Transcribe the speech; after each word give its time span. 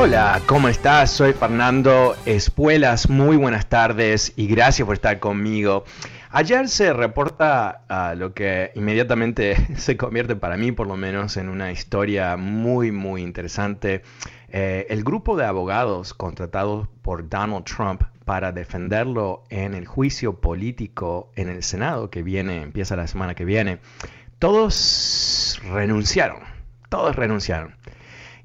Hola, 0.00 0.40
¿cómo 0.46 0.68
estás? 0.68 1.10
Soy 1.10 1.32
Fernando 1.32 2.14
Espuelas. 2.24 3.10
Muy 3.10 3.36
buenas 3.36 3.68
tardes 3.68 4.32
y 4.36 4.46
gracias 4.46 4.86
por 4.86 4.94
estar 4.94 5.18
conmigo. 5.18 5.82
Ayer 6.30 6.68
se 6.68 6.92
reporta 6.92 7.82
uh, 7.90 8.16
lo 8.16 8.32
que 8.32 8.70
inmediatamente 8.76 9.56
se 9.76 9.96
convierte 9.96 10.36
para 10.36 10.56
mí, 10.56 10.70
por 10.70 10.86
lo 10.86 10.96
menos, 10.96 11.36
en 11.36 11.48
una 11.48 11.72
historia 11.72 12.36
muy, 12.36 12.92
muy 12.92 13.22
interesante. 13.22 14.02
Eh, 14.50 14.86
el 14.88 15.02
grupo 15.02 15.36
de 15.36 15.46
abogados 15.46 16.14
contratados 16.14 16.86
por 17.02 17.28
Donald 17.28 17.64
Trump 17.64 18.04
para 18.24 18.52
defenderlo 18.52 19.42
en 19.50 19.74
el 19.74 19.88
juicio 19.88 20.40
político 20.40 21.32
en 21.34 21.48
el 21.48 21.64
Senado 21.64 22.08
que 22.08 22.22
viene, 22.22 22.62
empieza 22.62 22.94
la 22.94 23.08
semana 23.08 23.34
que 23.34 23.44
viene, 23.44 23.80
todos 24.38 25.60
renunciaron. 25.72 26.38
Todos 26.88 27.16
renunciaron. 27.16 27.74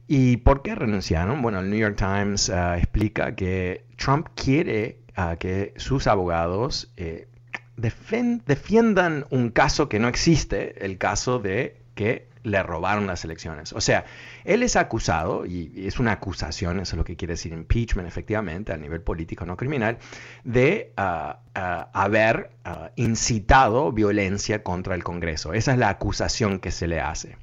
¿Y 0.08 0.38
por 0.38 0.62
qué 0.62 0.76
renunciaron? 0.76 1.42
Bueno, 1.42 1.60
el 1.60 1.70
New 1.70 1.80
York 1.80 1.96
Times 1.98 2.50
uh, 2.50 2.74
explica 2.74 3.36
que 3.36 3.86
Trump 3.96 4.28
quiere 4.36 5.00
uh, 5.18 5.38
que 5.38 5.74
sus 5.78 6.08
abogados 6.08 6.92
eh, 6.98 7.28
defiendan 7.78 9.26
un 9.30 9.50
caso 9.50 9.88
que 9.90 10.00
no 10.00 10.08
existe, 10.08 10.86
el 10.86 10.98
caso 10.98 11.40
de 11.40 11.82
que 11.96 12.28
le 12.44 12.62
robaron 12.62 13.08
las 13.08 13.24
elecciones. 13.24 13.72
O 13.72 13.80
sea, 13.80 14.04
él 14.44 14.64
es 14.64 14.76
acusado, 14.76 15.46
y 15.46 15.86
es 15.88 16.00
una 16.00 16.12
acusación, 16.12 16.82
eso 16.82 16.96
es 16.96 16.98
lo 16.98 17.06
que 17.06 17.16
quiere 17.16 17.36
decir 17.36 17.54
impeachment 17.54 18.08
efectivamente, 18.08 18.74
a 18.74 18.78
nivel 18.78 19.00
político, 19.02 19.46
no 19.46 19.56
criminal, 19.56 19.98
de 20.44 20.92
uh, 20.98 21.36
haber 21.94 22.52
incitado 22.98 23.94
violencia 23.94 24.62
contra 24.62 24.96
el 24.96 25.04
Congreso. 25.06 25.54
Esa 25.54 25.72
es 25.72 25.78
la 25.78 25.88
acusación 25.88 26.60
que 26.60 26.72
se 26.72 26.88
le 26.88 27.00
hace. 27.00 27.38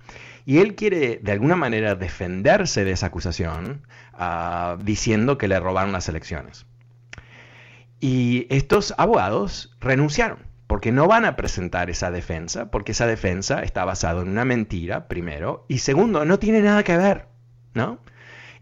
Y 0.44 0.58
él 0.58 0.74
quiere 0.74 1.20
de 1.22 1.32
alguna 1.32 1.56
manera 1.56 1.94
defenderse 1.94 2.84
de 2.84 2.92
esa 2.92 3.06
acusación 3.06 3.86
uh, 4.14 4.82
diciendo 4.82 5.38
que 5.38 5.48
le 5.48 5.60
robaron 5.60 5.92
las 5.92 6.08
elecciones. 6.08 6.66
Y 8.00 8.46
estos 8.48 8.94
abogados 8.96 9.76
renunciaron 9.80 10.50
porque 10.70 10.92
no 10.92 11.08
van 11.08 11.24
a 11.24 11.34
presentar 11.34 11.90
esa 11.90 12.12
defensa, 12.12 12.70
porque 12.70 12.92
esa 12.92 13.08
defensa 13.08 13.64
está 13.64 13.84
basada 13.84 14.22
en 14.22 14.28
una 14.28 14.44
mentira, 14.44 15.08
primero, 15.08 15.64
y 15.66 15.78
segundo, 15.78 16.24
no 16.24 16.38
tiene 16.38 16.60
nada 16.60 16.84
que 16.84 16.96
ver, 16.96 17.26
¿no? 17.74 17.98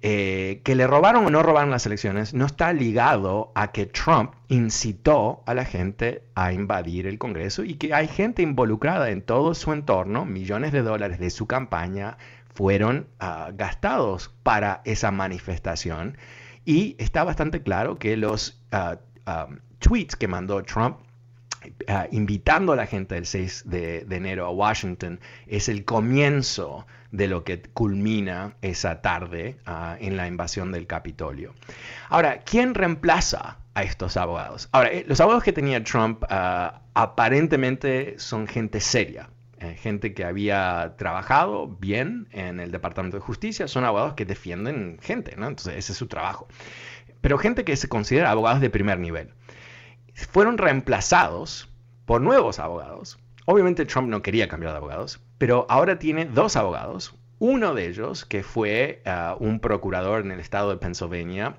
Eh, 0.00 0.60
que 0.62 0.76
le 0.76 0.86
robaron 0.86 1.26
o 1.26 1.30
no 1.30 1.42
robaron 1.42 1.72
las 1.72 1.84
elecciones 1.84 2.32
no 2.32 2.46
está 2.46 2.72
ligado 2.72 3.50
a 3.56 3.72
que 3.72 3.86
Trump 3.86 4.32
incitó 4.46 5.42
a 5.44 5.54
la 5.54 5.64
gente 5.64 6.22
a 6.36 6.52
invadir 6.52 7.08
el 7.08 7.18
Congreso 7.18 7.64
y 7.64 7.74
que 7.74 7.92
hay 7.92 8.06
gente 8.06 8.42
involucrada 8.42 9.10
en 9.10 9.22
todo 9.22 9.54
su 9.54 9.72
entorno, 9.72 10.24
millones 10.24 10.70
de 10.70 10.82
dólares 10.82 11.18
de 11.18 11.30
su 11.30 11.48
campaña 11.48 12.16
fueron 12.54 13.08
uh, 13.20 13.52
gastados 13.56 14.32
para 14.44 14.82
esa 14.84 15.10
manifestación. 15.10 16.16
Y 16.64 16.94
está 16.98 17.24
bastante 17.24 17.62
claro 17.62 17.98
que 17.98 18.16
los 18.16 18.62
uh, 18.72 18.98
um, 19.28 19.58
tweets 19.80 20.14
que 20.14 20.28
mandó 20.28 20.62
Trump 20.62 20.98
Uh, 21.64 22.06
invitando 22.12 22.72
a 22.72 22.76
la 22.76 22.86
gente 22.86 23.16
del 23.16 23.26
6 23.26 23.64
de, 23.66 24.06
enero 24.10 24.46
a 24.46 24.50
Washington 24.50 25.18
es 25.46 25.68
el 25.68 25.84
comienzo 25.84 26.86
de 27.10 27.26
lo 27.26 27.42
que 27.42 27.60
culmina 27.62 28.54
esa 28.62 29.00
tarde 29.00 29.56
uh, 29.66 29.96
en 29.98 30.16
la 30.16 30.28
invasión 30.28 30.70
del 30.70 30.86
Capitolio. 30.86 31.54
Ahora, 32.10 32.40
¿quién 32.40 32.74
reemplaza 32.74 33.58
a 33.74 33.82
estos 33.82 34.16
abogados? 34.16 34.68
Ahora, 34.70 34.90
eh, 34.90 35.04
los 35.08 35.20
abogados 35.20 35.42
que 35.42 35.52
tenía 35.52 35.82
Trump 35.82 36.22
uh, 36.24 36.78
aparentemente 36.94 38.18
son 38.18 38.46
gente 38.46 38.80
seria. 38.80 39.30
Eh, 39.60 39.74
gente 39.74 40.14
que 40.14 40.24
había 40.24 40.94
trabajado 40.96 41.66
bien 41.66 42.28
en 42.30 42.60
el 42.60 42.70
Departamento 42.70 43.16
de 43.16 43.22
Justicia, 43.22 43.66
son 43.66 43.84
abogados 43.84 44.14
que 44.14 44.24
defienden 44.24 44.98
gente, 45.02 45.34
¿no? 45.36 45.48
Entonces 45.48 45.74
ese 45.76 45.92
es 45.92 45.98
su 45.98 46.06
trabajo. 46.06 46.46
Pero 47.20 47.38
gente 47.38 47.64
que 47.64 47.74
se 47.76 47.88
considera 47.88 48.30
abogados 48.30 48.60
de 48.60 48.70
primer 48.70 49.00
nivel 49.00 49.32
fueron 50.26 50.58
reemplazados 50.58 51.68
por 52.04 52.20
nuevos 52.20 52.58
abogados. 52.58 53.18
Obviamente 53.46 53.86
Trump 53.86 54.08
no 54.08 54.22
quería 54.22 54.48
cambiar 54.48 54.72
de 54.72 54.78
abogados, 54.78 55.20
pero 55.38 55.66
ahora 55.68 55.98
tiene 55.98 56.24
dos 56.26 56.56
abogados. 56.56 57.14
Uno 57.40 57.74
de 57.74 57.86
ellos, 57.86 58.24
que 58.24 58.42
fue 58.42 59.02
uh, 59.06 59.42
un 59.42 59.60
procurador 59.60 60.22
en 60.22 60.32
el 60.32 60.40
estado 60.40 60.70
de 60.70 60.76
Pennsylvania, 60.76 61.56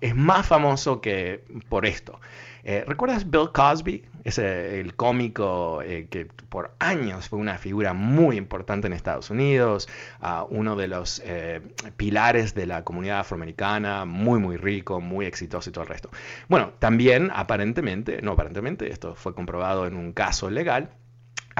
es 0.00 0.14
más 0.16 0.46
famoso 0.46 1.00
que 1.00 1.44
por 1.68 1.86
esto. 1.86 2.18
Eh, 2.64 2.84
¿Recuerdas 2.86 3.30
Bill 3.30 3.50
Cosby? 3.52 4.04
Ese, 4.22 4.80
el 4.80 4.94
cómico 4.96 5.80
eh, 5.82 6.06
que 6.10 6.26
por 6.26 6.74
años 6.78 7.28
fue 7.28 7.38
una 7.38 7.56
figura 7.56 7.94
muy 7.94 8.36
importante 8.36 8.86
en 8.86 8.92
Estados 8.92 9.30
Unidos, 9.30 9.88
uh, 10.20 10.44
uno 10.50 10.76
de 10.76 10.88
los 10.88 11.22
eh, 11.24 11.62
pilares 11.96 12.54
de 12.54 12.66
la 12.66 12.84
comunidad 12.84 13.20
afroamericana, 13.20 14.04
muy, 14.04 14.38
muy 14.38 14.58
rico, 14.58 15.00
muy 15.00 15.24
exitoso 15.24 15.70
y 15.70 15.72
todo 15.72 15.84
el 15.84 15.88
resto. 15.88 16.10
Bueno, 16.48 16.72
también 16.78 17.30
aparentemente, 17.34 18.20
no 18.20 18.32
aparentemente, 18.32 18.90
esto 18.90 19.14
fue 19.14 19.34
comprobado 19.34 19.86
en 19.86 19.96
un 19.96 20.12
caso 20.12 20.50
legal, 20.50 20.90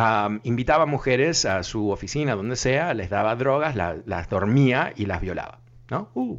Um, 0.00 0.40
invitaba 0.44 0.86
mujeres 0.86 1.44
a 1.44 1.62
su 1.62 1.90
oficina, 1.90 2.34
donde 2.34 2.56
sea, 2.56 2.94
les 2.94 3.10
daba 3.10 3.36
drogas, 3.36 3.76
la, 3.76 3.98
las 4.06 4.30
dormía 4.30 4.94
y 4.96 5.04
las 5.04 5.20
violaba. 5.20 5.60
Uh. 6.14 6.38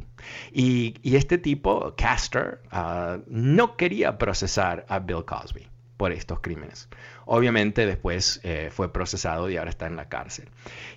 Y, 0.52 0.94
este 1.14 1.38
tipo, 1.38 1.94
Castor, 1.96 2.62
uh, 2.72 3.22
no 3.28 3.76
quería 3.76 4.18
procesar 4.18 4.84
a 4.88 4.98
Bill 4.98 5.24
Cosby 5.24 5.68
por 5.96 6.10
estos 6.10 6.40
crímenes. 6.40 6.88
Obviamente 7.26 7.86
después 7.86 8.40
eh, 8.42 8.70
fue 8.72 8.92
procesado 8.92 9.48
y 9.48 9.56
ahora 9.56 9.70
está 9.70 9.86
en 9.86 9.94
la 9.94 10.08
cárcel. 10.08 10.48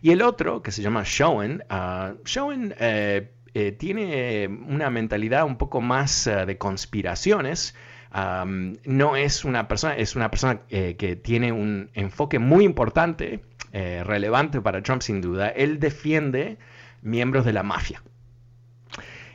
Y 0.01 0.09
el 0.09 0.23
otro, 0.23 0.63
que 0.63 0.71
se 0.71 0.81
llama 0.81 1.03
Schoen, 1.03 1.63
uh, 1.69 2.17
Schoen 2.25 2.73
eh, 2.79 3.31
eh, 3.53 3.71
tiene 3.73 4.47
una 4.47 4.89
mentalidad 4.89 5.45
un 5.45 5.57
poco 5.57 5.81
más 5.81 6.25
de 6.25 6.57
conspiraciones. 6.57 7.75
No 8.15 9.15
es 9.15 9.43
una 9.43 9.67
persona, 9.67 9.95
es 9.95 10.16
una 10.16 10.31
persona 10.31 10.61
que 10.69 11.19
tiene 11.22 11.51
un 11.51 11.90
enfoque 11.93 12.40
muy 12.40 12.63
importante, 12.63 13.43
relevante 13.72 14.61
para 14.61 14.81
Trump 14.81 15.01
sin 15.01 15.22
duda. 15.22 15.49
Él 15.49 15.79
defiende 15.79 16.57
miembros 17.01 17.45
de 17.45 17.53
la 17.53 17.63
mafia. 17.63 18.01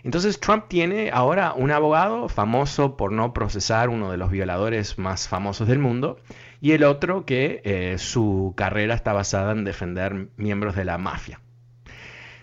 Entonces 0.02 0.40
Trump 0.40 0.64
tiene 0.68 1.10
ahora 1.12 1.52
un 1.52 1.70
abogado 1.70 2.28
famoso 2.28 2.96
por 2.96 3.12
no 3.12 3.34
procesar 3.34 3.88
uno 3.88 4.10
de 4.10 4.16
los 4.16 4.30
violadores 4.30 4.98
más 4.98 5.28
famosos 5.28 5.68
del 5.68 5.78
mundo 5.78 6.18
y 6.60 6.72
el 6.72 6.84
otro 6.84 7.24
que 7.26 7.60
eh, 7.64 7.96
su 7.98 8.54
carrera 8.56 8.94
está 8.94 9.12
basada 9.12 9.52
en 9.52 9.64
defender 9.64 10.28
miembros 10.36 10.74
de 10.74 10.84
la 10.84 10.98
mafia. 10.98 11.40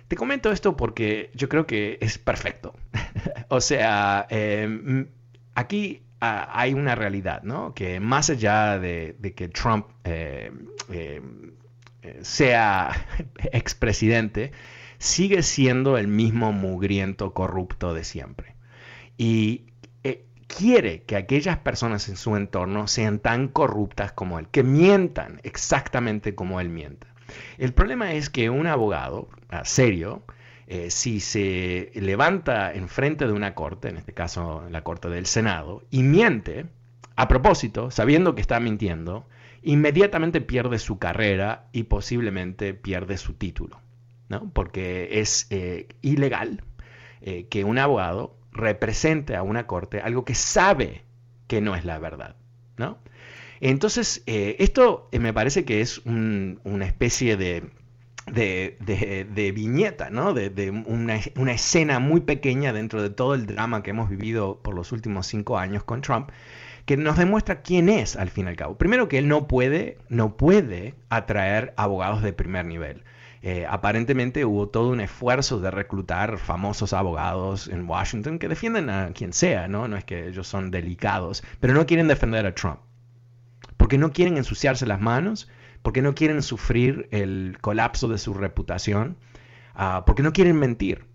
Te 0.08 0.16
comento 0.16 0.52
esto 0.52 0.78
porque 0.78 1.32
yo 1.34 1.50
creo 1.50 1.66
que 1.66 1.98
es 2.00 2.18
perfecto. 2.18 2.74
o 3.50 3.60
sea, 3.60 4.28
eh, 4.30 5.08
aquí 5.56 6.04
hay 6.20 6.74
una 6.74 6.96
realidad, 6.96 7.44
¿no? 7.44 7.74
Que 7.74 8.00
más 8.00 8.30
allá 8.30 8.80
de, 8.80 9.16
de 9.20 9.34
que 9.34 9.50
Trump 9.50 9.88
eh, 10.04 10.52
eh 10.92 11.22
sea 12.22 12.92
expresidente, 13.52 14.52
sigue 14.98 15.44
siendo 15.44 15.98
el 15.98 16.08
mismo 16.08 16.52
mugriento 16.52 17.34
corrupto 17.34 17.94
de 17.94 18.04
siempre. 18.04 18.56
Y 19.18 19.66
eh, 20.04 20.26
quiere 20.48 21.04
que 21.04 21.16
aquellas 21.16 21.58
personas 21.58 22.08
en 22.10 22.18
su 22.18 22.36
entorno 22.36 22.88
sean 22.88 23.20
tan 23.20 23.48
corruptas 23.48 24.12
como 24.12 24.40
él, 24.40 24.48
que 24.50 24.64
mientan 24.64 25.40
exactamente 25.44 26.36
como 26.36 26.60
él 26.60 26.70
mienta. 26.70 27.08
El 27.58 27.74
problema 27.74 28.14
es 28.14 28.30
que 28.30 28.50
un 28.50 28.68
abogado 28.68 29.30
ah, 29.50 29.66
serio, 29.66 30.24
eh, 30.70 30.92
si 30.92 31.22
se 31.22 31.92
levanta 31.96 32.74
enfrente 32.74 33.26
de 33.26 33.32
una 33.32 33.56
corte, 33.56 33.88
en 33.88 33.96
este 33.96 34.14
caso 34.14 34.64
la 34.70 34.84
corte 34.84 35.08
del 35.08 35.26
Senado, 35.26 35.84
y 35.92 36.04
miente, 36.04 36.66
a 37.16 37.30
propósito, 37.30 37.90
sabiendo 37.90 38.36
que 38.36 38.42
está 38.42 38.60
mintiendo, 38.60 39.26
inmediatamente 39.64 40.42
pierde 40.42 40.78
su 40.78 41.00
carrera 41.00 41.70
y 41.72 41.84
posiblemente 41.84 42.74
pierde 42.74 43.18
su 43.18 43.34
título, 43.34 43.80
¿no? 44.28 44.52
porque 44.52 45.22
es 45.22 45.48
eh, 45.52 45.88
ilegal 46.02 46.64
eh, 47.22 47.48
que 47.50 47.64
un 47.64 47.78
abogado 47.78 48.38
represente 48.52 49.38
a 49.38 49.44
una 49.44 49.68
corte 49.68 50.02
algo 50.02 50.26
que 50.26 50.36
sabe 50.36 51.06
que 51.48 51.62
no 51.62 51.78
es 51.78 51.86
la 51.86 51.98
verdad. 51.98 52.36
¿no? 52.76 52.98
Entonces, 53.62 54.22
esto 54.26 55.10
me 55.18 55.34
parece 55.34 55.64
que 55.64 55.80
es 55.82 56.00
una 56.06 56.86
especie 56.86 57.38
de 57.38 57.64
de, 58.32 59.52
viñeta, 59.56 60.10
¿no? 60.10 60.34
de, 60.34 60.70
una, 60.86 61.52
escena 61.52 62.00
muy 62.00 62.22
pequeña 62.22 62.74
dentro 62.74 63.02
de 63.02 63.10
todo 63.10 63.34
el 63.34 63.46
drama 63.46 63.84
que 63.84 63.92
hemos 63.92 64.10
vivido 64.10 64.60
por 64.62 64.76
los 64.76 64.92
últimos 64.92 65.28
cinco 65.28 65.58
años 65.58 65.84
con 65.84 66.02
Trump, 66.02 66.30
que 66.86 66.98
nos 66.98 67.18
demuestra 67.18 67.62
quién 67.62 67.90
es 67.90 68.16
al 68.16 68.30
fin 68.30 68.46
y 68.46 68.50
al 68.50 68.56
cabo. 68.56 68.78
Primero 68.78 69.08
que 69.08 69.18
él 69.18 69.28
no 69.28 69.48
puede, 69.48 69.98
no 70.10 70.38
puede 70.38 70.96
atraer 71.10 71.74
abogados 71.78 72.22
de 72.22 72.34
primer 72.34 72.66
nivel. 72.66 73.04
Eh, 73.44 73.66
aparentemente 73.70 74.46
hubo 74.46 74.70
todo 74.70 74.90
un 74.90 75.00
esfuerzo 75.00 75.60
de 75.60 75.70
reclutar 75.70 76.38
famosos 76.38 76.94
abogados 76.94 77.68
en 77.68 77.88
Washington 77.88 78.40
que 78.40 78.48
defienden 78.48 78.90
a 78.90 79.12
quien 79.14 79.32
sea, 79.32 79.68
¿no? 79.68 79.88
No 79.88 79.96
es 79.96 80.06
que 80.06 80.28
ellos 80.28 80.48
son 80.48 80.72
delicados, 80.72 81.44
pero 81.60 81.74
no 81.74 81.86
quieren 81.86 82.08
defender 82.08 82.46
a 82.46 82.56
Trump. 82.56 82.80
Porque 83.78 83.98
no 83.98 84.12
quieren 84.12 84.38
ensuciarse 84.38 84.86
las 84.86 85.00
manos 85.00 85.48
porque 85.88 86.02
no 86.02 86.16
quieren 86.16 86.42
sufrir 86.42 87.08
el 87.12 87.60
colapso 87.62 88.10
de 88.10 88.18
su 88.18 88.34
reputación, 88.34 89.16
ah, 89.74 90.04
porque 90.06 90.22
no 90.22 90.34
quieren 90.34 90.60
mentir. 90.60 91.06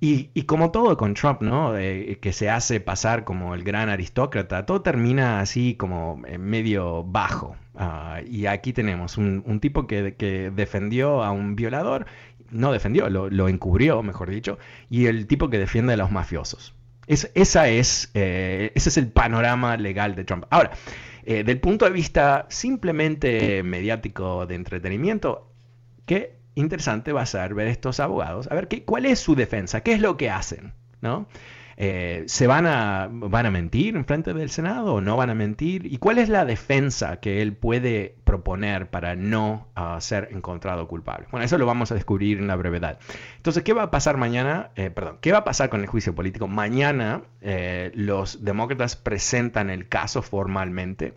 Y, 0.00 0.44
como 0.44 0.70
todo 0.70 0.96
con 0.96 1.12
Trump, 1.12 1.42
¿no? 1.42 1.76
Eh, 1.76 2.18
que 2.22 2.32
se 2.32 2.48
hace 2.48 2.80
pasar 2.80 3.24
como 3.24 3.54
el 3.54 3.62
gran 3.62 3.90
aristócrata, 3.90 4.64
todo 4.64 4.80
termina 4.80 5.40
así 5.40 5.74
como 5.74 6.16
medio 6.16 7.04
bajo. 7.04 7.54
Ah, 7.74 8.22
y 8.26 8.46
aquí 8.46 8.72
tenemos 8.72 9.18
un, 9.18 9.60
tipo 9.60 9.86
que, 9.86 10.50
defendió 10.56 11.22
a 11.22 11.30
un 11.30 11.54
violador, 11.54 12.06
no 12.50 12.72
defendió, 12.72 13.10
lo, 13.10 13.48
encubrió, 13.48 14.02
mejor 14.02 14.30
dicho, 14.30 14.58
y 14.88 15.08
el 15.08 15.26
tipo 15.26 15.50
que 15.50 15.58
defiende 15.58 15.92
a 15.92 15.98
los 15.98 16.10
mafiosos. 16.10 16.74
esa 17.06 17.68
es, 17.68 18.10
eh, 18.14 18.72
ese 18.74 18.88
es 18.88 18.96
el 18.96 19.08
panorama 19.08 19.76
legal 19.76 20.14
de 20.14 20.24
Trump. 20.24 20.46
Ahora, 20.48 20.70
eh, 21.24 21.44
del 21.44 21.60
punto 21.60 21.84
de 21.84 21.90
vista 21.90 22.46
simplemente 22.48 23.62
mediático 23.62 24.46
de 24.46 24.54
entretenimiento, 24.54 25.52
qué 26.06 26.38
interesante 26.54 27.12
va 27.12 27.22
a 27.22 27.26
ser 27.26 27.54
ver 27.54 27.68
estos 27.68 28.00
abogados, 28.00 28.48
a 28.50 28.54
ver 28.54 28.68
qué, 28.68 28.84
cuál 28.84 29.06
es 29.06 29.20
su 29.20 29.34
defensa, 29.34 29.82
qué 29.82 29.92
es 29.92 30.00
lo 30.00 30.16
que 30.16 30.30
hacen, 30.30 30.74
¿no? 31.00 31.26
Eh, 31.76 32.24
¿Se 32.26 32.46
van 32.46 32.66
a, 32.66 33.08
van 33.10 33.46
a 33.46 33.50
mentir 33.50 33.96
en 33.96 34.04
frente 34.04 34.32
del 34.34 34.50
Senado 34.50 34.94
o 34.94 35.00
no 35.00 35.16
van 35.16 35.30
a 35.30 35.34
mentir? 35.34 35.86
¿Y 35.86 35.98
cuál 35.98 36.18
es 36.18 36.28
la 36.28 36.44
defensa 36.44 37.20
que 37.20 37.42
él 37.42 37.54
puede 37.54 38.16
proponer 38.24 38.90
para 38.90 39.16
no 39.16 39.68
ah, 39.74 39.98
ser 40.00 40.28
encontrado 40.32 40.86
culpable? 40.88 41.26
Bueno, 41.30 41.44
eso 41.44 41.58
lo 41.58 41.66
vamos 41.66 41.90
a 41.92 41.94
descubrir 41.94 42.38
en 42.38 42.46
la 42.46 42.56
brevedad. 42.56 42.98
Entonces, 43.36 43.62
¿qué 43.62 43.72
va 43.72 43.84
a 43.84 43.90
pasar 43.90 44.16
mañana? 44.16 44.70
Eh, 44.76 44.90
perdón, 44.90 45.18
¿qué 45.20 45.32
va 45.32 45.38
a 45.38 45.44
pasar 45.44 45.70
con 45.70 45.80
el 45.80 45.86
juicio 45.86 46.14
político? 46.14 46.48
Mañana 46.48 47.22
eh, 47.40 47.90
los 47.94 48.44
demócratas 48.44 48.96
presentan 48.96 49.70
el 49.70 49.88
caso 49.88 50.22
formalmente. 50.22 51.14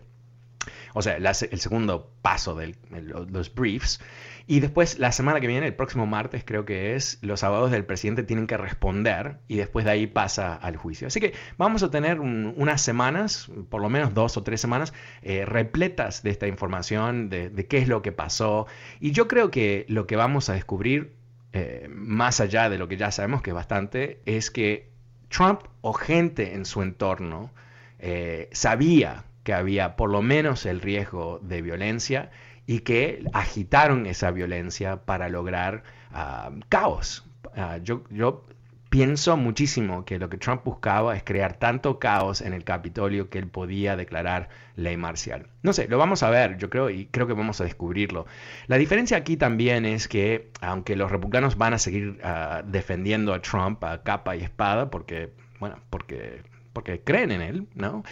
O 0.94 1.02
sea, 1.02 1.16
el 1.16 1.60
segundo 1.60 2.10
paso 2.22 2.54
de 2.54 2.74
los 2.90 3.54
briefs. 3.54 4.00
Y 4.48 4.60
después, 4.60 5.00
la 5.00 5.10
semana 5.10 5.40
que 5.40 5.48
viene, 5.48 5.66
el 5.66 5.74
próximo 5.74 6.06
martes 6.06 6.44
creo 6.44 6.64
que 6.64 6.94
es, 6.94 7.18
los 7.20 7.42
abogados 7.42 7.72
del 7.72 7.84
presidente 7.84 8.22
tienen 8.22 8.46
que 8.46 8.56
responder 8.56 9.38
y 9.48 9.56
después 9.56 9.84
de 9.84 9.90
ahí 9.90 10.06
pasa 10.06 10.54
al 10.54 10.76
juicio. 10.76 11.08
Así 11.08 11.18
que 11.18 11.34
vamos 11.58 11.82
a 11.82 11.90
tener 11.90 12.20
unas 12.20 12.80
semanas, 12.80 13.50
por 13.68 13.82
lo 13.82 13.90
menos 13.90 14.14
dos 14.14 14.36
o 14.36 14.44
tres 14.44 14.60
semanas, 14.60 14.92
eh, 15.22 15.44
repletas 15.44 16.22
de 16.22 16.30
esta 16.30 16.46
información, 16.46 17.28
de, 17.28 17.66
qué 17.68 17.78
es 17.78 17.88
lo 17.88 18.02
que 18.02 18.12
pasó. 18.12 18.68
Y 19.00 19.10
yo 19.10 19.26
creo 19.26 19.50
que 19.50 19.84
lo 19.88 20.06
que 20.06 20.14
vamos 20.14 20.48
a 20.48 20.52
descubrir, 20.52 21.16
eh, 21.52 21.88
más 21.90 22.40
allá 22.40 22.70
de 22.70 22.78
lo 22.78 22.86
que 22.86 22.96
ya 22.96 23.10
sabemos 23.10 23.42
que 23.42 23.50
es 23.50 23.54
bastante, 23.54 24.20
es 24.26 24.52
que 24.52 24.90
Trump 25.28 25.62
o 25.80 25.92
gente 25.92 26.54
en 26.54 26.66
su 26.66 26.82
entorno 26.82 27.50
eh, 27.98 28.48
sabía 28.52 29.24
que 29.42 29.54
había 29.54 29.96
por 29.96 30.10
lo 30.10 30.22
menos 30.22 30.66
el 30.66 30.80
riesgo 30.80 31.40
de 31.42 31.62
violencia 31.62 32.30
y 32.66 32.80
que 32.80 33.24
agitaron 33.32 34.06
esa 34.06 34.30
violencia 34.30 35.04
para 35.04 35.28
lograr 35.28 35.84
ah, 36.12 36.50
caos. 36.68 37.24
Ah, 37.54 37.78
yo, 37.78 38.02
yo 38.10 38.44
pienso 38.90 39.36
muchísimo 39.36 40.04
que 40.04 40.18
lo 40.18 40.28
que 40.28 40.38
Trump 40.38 40.64
buscaba 40.64 41.16
es 41.16 41.22
crear 41.22 41.58
tanto 41.58 41.98
caos 41.98 42.40
en 42.40 42.52
el 42.52 42.64
Capitolio 42.64 43.28
que 43.30 43.38
él 43.38 43.48
podía 43.48 43.96
declarar 43.96 44.48
ley 44.74 44.96
marcial. 44.96 45.46
No 45.62 45.72
sé, 45.72 45.88
lo 45.88 45.98
vamos 45.98 46.22
a 46.22 46.30
ver, 46.30 46.56
yo 46.58 46.70
creo, 46.70 46.90
y 46.90 47.06
creo 47.06 47.26
que 47.26 47.34
vamos 47.34 47.60
a 47.60 47.64
descubrirlo. 47.64 48.26
La 48.66 48.78
diferencia 48.78 49.16
aquí 49.16 49.36
también 49.36 49.84
es 49.84 50.08
que, 50.08 50.50
aunque 50.60 50.96
los 50.96 51.10
republicanos 51.10 51.56
van 51.56 51.74
a 51.74 51.78
seguir 51.78 52.18
ah, 52.22 52.62
defendiendo 52.64 53.32
a 53.34 53.42
Trump 53.42 53.82
a 53.84 54.02
capa 54.02 54.36
y 54.36 54.42
espada, 54.42 54.90
porque, 54.90 55.30
bueno, 55.60 55.78
porque 55.90 56.42
porque 56.76 57.00
creen 57.00 57.32
en 57.32 57.40
él, 57.40 57.66
¿no? 57.74 58.04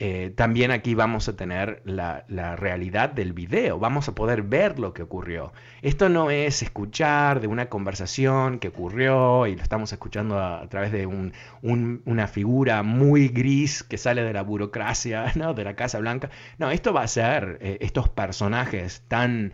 Eh, 0.00 0.32
también 0.34 0.72
aquí 0.72 0.96
vamos 0.96 1.28
a 1.28 1.36
tener 1.36 1.80
la, 1.84 2.24
realidad 2.56 3.10
del 3.10 3.34
video, 3.34 3.78
vamos 3.78 4.08
a 4.08 4.16
poder 4.16 4.42
ver 4.42 4.80
lo 4.80 4.92
que 4.92 5.02
ocurrió. 5.02 5.52
Esto 5.80 6.08
no 6.08 6.32
es 6.32 6.60
escuchar 6.62 7.40
de 7.40 7.46
una 7.46 7.66
conversación 7.66 8.58
que 8.58 8.66
ocurrió 8.66 9.46
y 9.46 9.54
lo 9.54 9.62
estamos 9.62 9.92
escuchando 9.92 10.40
a, 10.40 10.68
través 10.70 10.90
de 10.90 11.06
una 11.06 12.26
figura 12.26 12.82
muy 12.82 13.28
gris 13.28 13.84
que 13.84 13.96
sale 13.96 14.24
de 14.24 14.32
la 14.32 14.42
burocracia, 14.42 15.30
¿no? 15.36 15.54
De 15.54 15.62
la 15.62 15.76
Casa 15.76 16.00
Blanca. 16.00 16.30
No, 16.58 16.72
esto 16.72 16.92
va 16.92 17.02
a 17.02 17.06
ser 17.06 17.58
eh, 17.60 17.78
estos 17.80 18.08
personajes 18.08 19.04
tan 19.06 19.52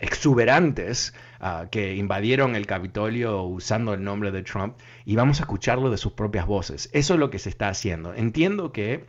exuberantes 0.00 1.14
ah, 1.40 1.66
que 1.70 1.96
invadieron 1.96 2.54
el 2.54 2.66
Capitolio 2.66 3.42
usando 3.42 3.94
el 3.94 4.04
nombre 4.04 4.30
de 4.30 4.42
Trump 4.42 4.76
y 5.04 5.16
vamos 5.16 5.40
a 5.40 5.44
escucharlo 5.44 5.90
de 5.90 5.96
sus 5.96 6.12
propias 6.12 6.46
voces. 6.46 6.88
Eso 6.92 7.14
es 7.14 7.20
lo 7.26 7.30
que 7.30 7.38
se 7.40 7.48
está 7.48 7.68
haciendo. 7.68 8.14
Entiendo 8.14 8.72
que 8.72 9.04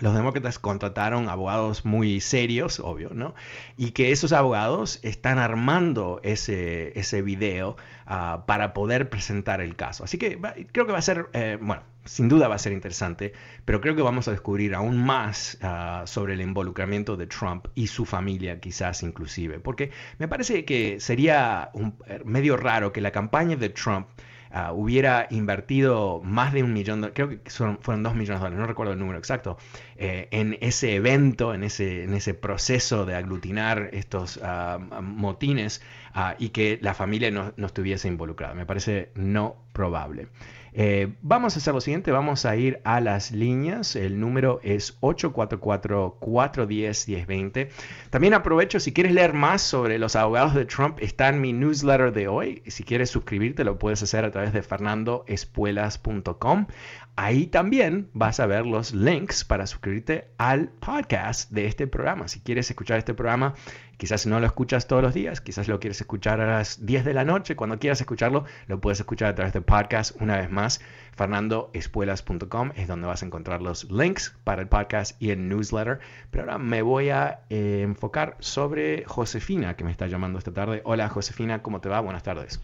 los 0.00 0.14
demócratas 0.14 0.58
contrataron 0.58 1.28
abogados 1.28 1.84
muy 1.84 2.20
serios, 2.20 2.80
obvio, 2.80 3.10
¿no? 3.14 3.34
Y 3.76 3.92
que 3.92 4.10
esos 4.10 4.32
abogados 4.32 4.98
están 5.02 5.38
armando 5.38 6.20
ese, 6.24 6.98
ese 6.98 7.22
video 7.22 7.76
ah, 8.06 8.42
para 8.46 8.72
poder 8.72 9.10
presentar 9.10 9.60
el 9.60 9.76
caso. 9.76 10.02
Así 10.02 10.18
que 10.18 10.40
creo 10.72 10.86
que 10.86 10.92
va 10.92 10.98
a 10.98 11.02
ser, 11.02 11.28
eh, 11.34 11.56
bueno, 11.60 11.82
sin 12.04 12.28
duda 12.28 12.48
va 12.48 12.56
a 12.56 12.58
ser 12.58 12.72
interesante, 12.72 13.32
pero 13.64 13.80
creo 13.80 13.94
que 13.94 14.02
vamos 14.02 14.26
a 14.26 14.32
descubrir 14.32 14.74
aún 14.74 14.98
más 14.98 15.56
ah, 15.62 16.02
sobre 16.06 16.34
el 16.34 16.40
involucramiento 16.40 17.16
de 17.16 17.28
Trump 17.28 17.68
y 17.76 17.86
su 17.86 18.04
familia, 18.04 18.58
quizás 18.58 19.04
inclusive, 19.04 19.60
porque 19.60 19.92
me 20.18 20.26
parece 20.26 20.64
que 20.64 20.98
sería 20.98 21.70
un, 21.74 21.94
medio 22.24 22.56
raro 22.56 22.92
que 22.92 23.00
la 23.00 23.12
campaña 23.12 23.54
de 23.54 23.68
Trump 23.68 24.08
Ah, 24.54 24.72
hubiera 24.74 25.28
invertido 25.30 26.20
más 26.22 26.52
de 26.52 26.62
un 26.62 26.74
millón, 26.74 27.00
de, 27.00 27.12
creo 27.12 27.30
que 27.30 27.38
fueron 27.48 28.02
dos 28.02 28.14
millones 28.14 28.38
de 28.40 28.44
dólares, 28.44 28.58
no 28.58 28.66
recuerdo 28.66 28.92
el 28.92 28.98
número 28.98 29.18
exacto, 29.18 29.56
eh, 29.96 30.28
en 30.30 30.58
ese 30.60 30.94
evento, 30.94 31.54
en 31.54 31.64
ese, 31.64 32.04
en 32.04 32.12
ese 32.12 32.34
proceso 32.34 33.06
de 33.06 33.14
aglutinar 33.14 33.88
estos 33.92 34.38
ah, 34.42 34.78
motines 35.00 35.80
ah, 36.12 36.34
y 36.38 36.50
que 36.50 36.78
la 36.82 36.92
familia 36.92 37.30
no, 37.30 37.54
no 37.56 37.66
estuviese 37.66 38.08
involucrada. 38.08 38.52
Me 38.52 38.66
parece 38.66 39.10
no 39.14 39.56
probable. 39.72 40.28
Eh, 40.74 41.12
vamos 41.20 41.54
a 41.54 41.58
hacer 41.58 41.74
lo 41.74 41.80
siguiente, 41.80 42.12
vamos 42.12 42.46
a 42.46 42.56
ir 42.56 42.80
a 42.84 43.00
las 43.00 43.30
líneas. 43.30 43.94
El 43.96 44.20
número 44.20 44.60
es 44.62 44.98
844-410-1020. 45.00 47.68
También 48.10 48.34
aprovecho, 48.34 48.80
si 48.80 48.92
quieres 48.92 49.12
leer 49.12 49.34
más 49.34 49.62
sobre 49.62 49.98
los 49.98 50.16
abogados 50.16 50.54
de 50.54 50.64
Trump, 50.64 50.98
está 51.00 51.28
en 51.28 51.40
mi 51.40 51.52
newsletter 51.52 52.12
de 52.12 52.26
hoy. 52.28 52.62
Si 52.66 52.82
quieres 52.84 53.10
suscribirte, 53.10 53.64
lo 53.64 53.78
puedes 53.78 54.02
hacer 54.02 54.24
a 54.24 54.30
través 54.30 54.52
de 54.52 54.62
fernandoespuelas.com. 54.62 56.66
Ahí 57.14 57.46
también 57.46 58.08
vas 58.14 58.40
a 58.40 58.46
ver 58.46 58.64
los 58.64 58.94
links 58.94 59.44
para 59.44 59.66
suscribirte 59.66 60.28
al 60.38 60.70
podcast 60.70 61.50
de 61.50 61.66
este 61.66 61.86
programa. 61.86 62.26
Si 62.26 62.40
quieres 62.40 62.70
escuchar 62.70 62.96
este 62.96 63.12
programa, 63.12 63.52
quizás 63.98 64.26
no 64.26 64.40
lo 64.40 64.46
escuchas 64.46 64.86
todos 64.86 65.02
los 65.02 65.12
días, 65.12 65.42
quizás 65.42 65.68
lo 65.68 65.78
quieres 65.78 66.00
escuchar 66.00 66.40
a 66.40 66.46
las 66.46 66.86
10 66.86 67.04
de 67.04 67.12
la 67.12 67.26
noche, 67.26 67.54
cuando 67.54 67.78
quieras 67.78 68.00
escucharlo, 68.00 68.44
lo 68.66 68.80
puedes 68.80 68.98
escuchar 68.98 69.28
a 69.28 69.34
través 69.34 69.52
de 69.52 69.60
podcast. 69.60 70.18
Una 70.22 70.38
vez 70.38 70.50
más, 70.50 70.80
fernandoespuelas.com 71.14 72.70
es 72.76 72.88
donde 72.88 73.06
vas 73.06 73.22
a 73.22 73.26
encontrar 73.26 73.60
los 73.60 73.90
links 73.90 74.34
para 74.42 74.62
el 74.62 74.68
podcast 74.68 75.20
y 75.20 75.32
el 75.32 75.50
newsletter. 75.50 75.98
Pero 76.30 76.44
ahora 76.44 76.56
me 76.56 76.80
voy 76.80 77.10
a 77.10 77.40
eh, 77.50 77.82
enfocar 77.82 78.36
sobre 78.38 79.04
Josefina, 79.04 79.76
que 79.76 79.84
me 79.84 79.90
está 79.90 80.06
llamando 80.06 80.38
esta 80.38 80.52
tarde. 80.54 80.80
Hola 80.84 81.10
Josefina, 81.10 81.60
¿cómo 81.60 81.82
te 81.82 81.90
va? 81.90 82.00
Buenas 82.00 82.22
tardes. 82.22 82.58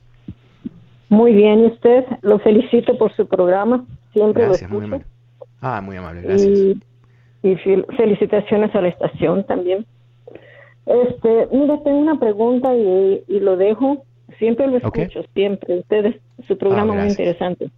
Muy 1.10 1.34
bien, 1.34 1.64
¿y 1.64 1.66
usted? 1.66 2.04
Lo 2.22 2.38
felicito 2.38 2.96
por 2.96 3.14
su 3.14 3.26
programa. 3.26 3.84
Siempre 4.12 4.44
Gracias, 4.44 4.70
lo 4.70 4.80
muy 4.80 5.00
Ah, 5.60 5.80
muy 5.80 5.96
amable, 5.96 6.22
gracias. 6.22 6.58
Y, 7.42 7.56
felicitaciones 7.96 8.74
a 8.74 8.80
la 8.80 8.88
estación 8.88 9.44
también. 9.44 9.86
Este, 10.86 11.48
mira, 11.52 11.82
tengo 11.82 11.98
una 11.98 12.18
pregunta 12.18 12.74
y, 12.74 13.22
lo 13.28 13.56
dejo. 13.56 14.04
Siempre 14.38 14.66
lo 14.66 14.76
escucho, 14.76 15.22
siempre. 15.34 15.78
Ustedes, 15.78 16.16
su 16.46 16.56
programa 16.58 16.94
es 16.94 16.98
ah, 16.98 17.02
muy 17.02 17.10
interesante. 17.10 17.70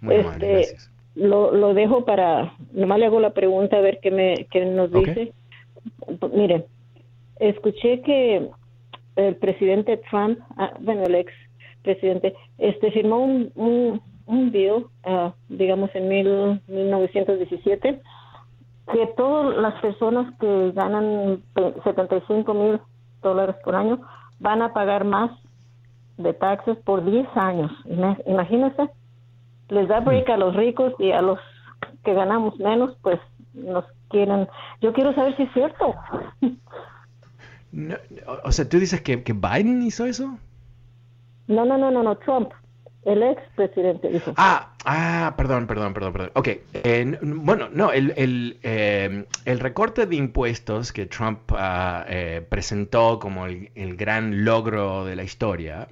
Muy 0.00 0.14
este, 0.16 0.76
lo, 1.14 1.52
lo 1.52 1.74
dejo 1.74 2.04
para, 2.04 2.54
nomás 2.72 2.98
le 2.98 3.06
hago 3.06 3.20
la 3.20 3.30
pregunta 3.30 3.76
a 3.76 3.80
ver 3.80 3.98
qué, 4.00 4.10
me, 4.10 4.46
qué 4.50 4.64
nos 4.64 4.90
dice. 4.92 5.32
Mire, 6.34 6.66
escuché 7.38 8.00
que 8.02 8.48
el 9.16 9.36
presidente 9.36 10.00
Trump, 10.10 10.38
ah, 10.56 10.72
bueno, 10.80 11.04
el 11.04 11.14
ex 11.16 11.32
presidente, 11.82 12.34
este 12.58 12.90
firmó 12.92 13.18
un, 13.18 13.50
un, 13.56 14.00
un 14.32 14.50
bill, 14.50 14.86
ah, 15.04 15.32
digamos 15.48 15.90
en 15.94 16.08
mil, 16.08 16.60
1917, 16.66 18.00
que 18.92 19.06
todas 19.16 19.56
las 19.58 19.80
personas 19.80 20.34
que 20.40 20.72
ganan 20.72 21.42
75 21.84 22.54
mil 22.54 22.80
dólares 23.22 23.56
por 23.64 23.74
año 23.74 24.00
van 24.40 24.62
a 24.62 24.72
pagar 24.72 25.04
más 25.04 25.30
de 26.16 26.32
taxes 26.32 26.76
por 26.78 27.04
10 27.04 27.28
años. 27.36 27.70
Imagínense, 28.26 28.90
les 29.68 29.88
da 29.88 30.00
break 30.00 30.28
a 30.30 30.36
los 30.36 30.56
ricos 30.56 30.94
y 30.98 31.12
a 31.12 31.22
los 31.22 31.38
que 32.04 32.14
ganamos 32.14 32.58
menos, 32.58 32.96
pues 33.02 33.20
nos 33.54 33.84
quieren. 34.08 34.48
Yo 34.80 34.92
quiero 34.92 35.14
saber 35.14 35.36
si 35.36 35.44
es 35.44 35.52
cierto. 35.52 35.94
o 38.44 38.52
sea, 38.52 38.68
¿tú 38.68 38.78
dices 38.78 39.00
que, 39.02 39.22
que 39.22 39.32
Biden 39.32 39.82
hizo 39.82 40.06
eso? 40.06 40.38
No, 41.46 41.64
no, 41.64 41.76
no, 41.76 41.90
no, 41.90 42.02
no, 42.02 42.16
Trump. 42.16 42.52
El 43.04 43.22
ex 43.22 43.42
presidente 43.56 44.08
dijo. 44.08 44.32
Ah, 44.36 44.74
ah, 44.84 45.34
perdón, 45.36 45.66
perdón, 45.66 45.92
perdón, 45.92 46.12
perdón. 46.12 46.30
Ok, 46.34 46.48
eh, 46.72 47.18
bueno, 47.20 47.68
no, 47.72 47.90
el, 47.90 48.12
el, 48.16 48.58
eh, 48.62 49.24
el, 49.44 49.60
recorte 49.60 50.06
de 50.06 50.14
impuestos 50.14 50.92
que 50.92 51.06
Trump 51.06 51.40
ah, 51.50 52.04
eh, 52.08 52.46
presentó 52.48 53.18
como 53.18 53.46
el, 53.46 53.70
el, 53.74 53.96
gran 53.96 54.44
logro 54.44 55.04
de 55.04 55.16
la 55.16 55.24
historia, 55.24 55.88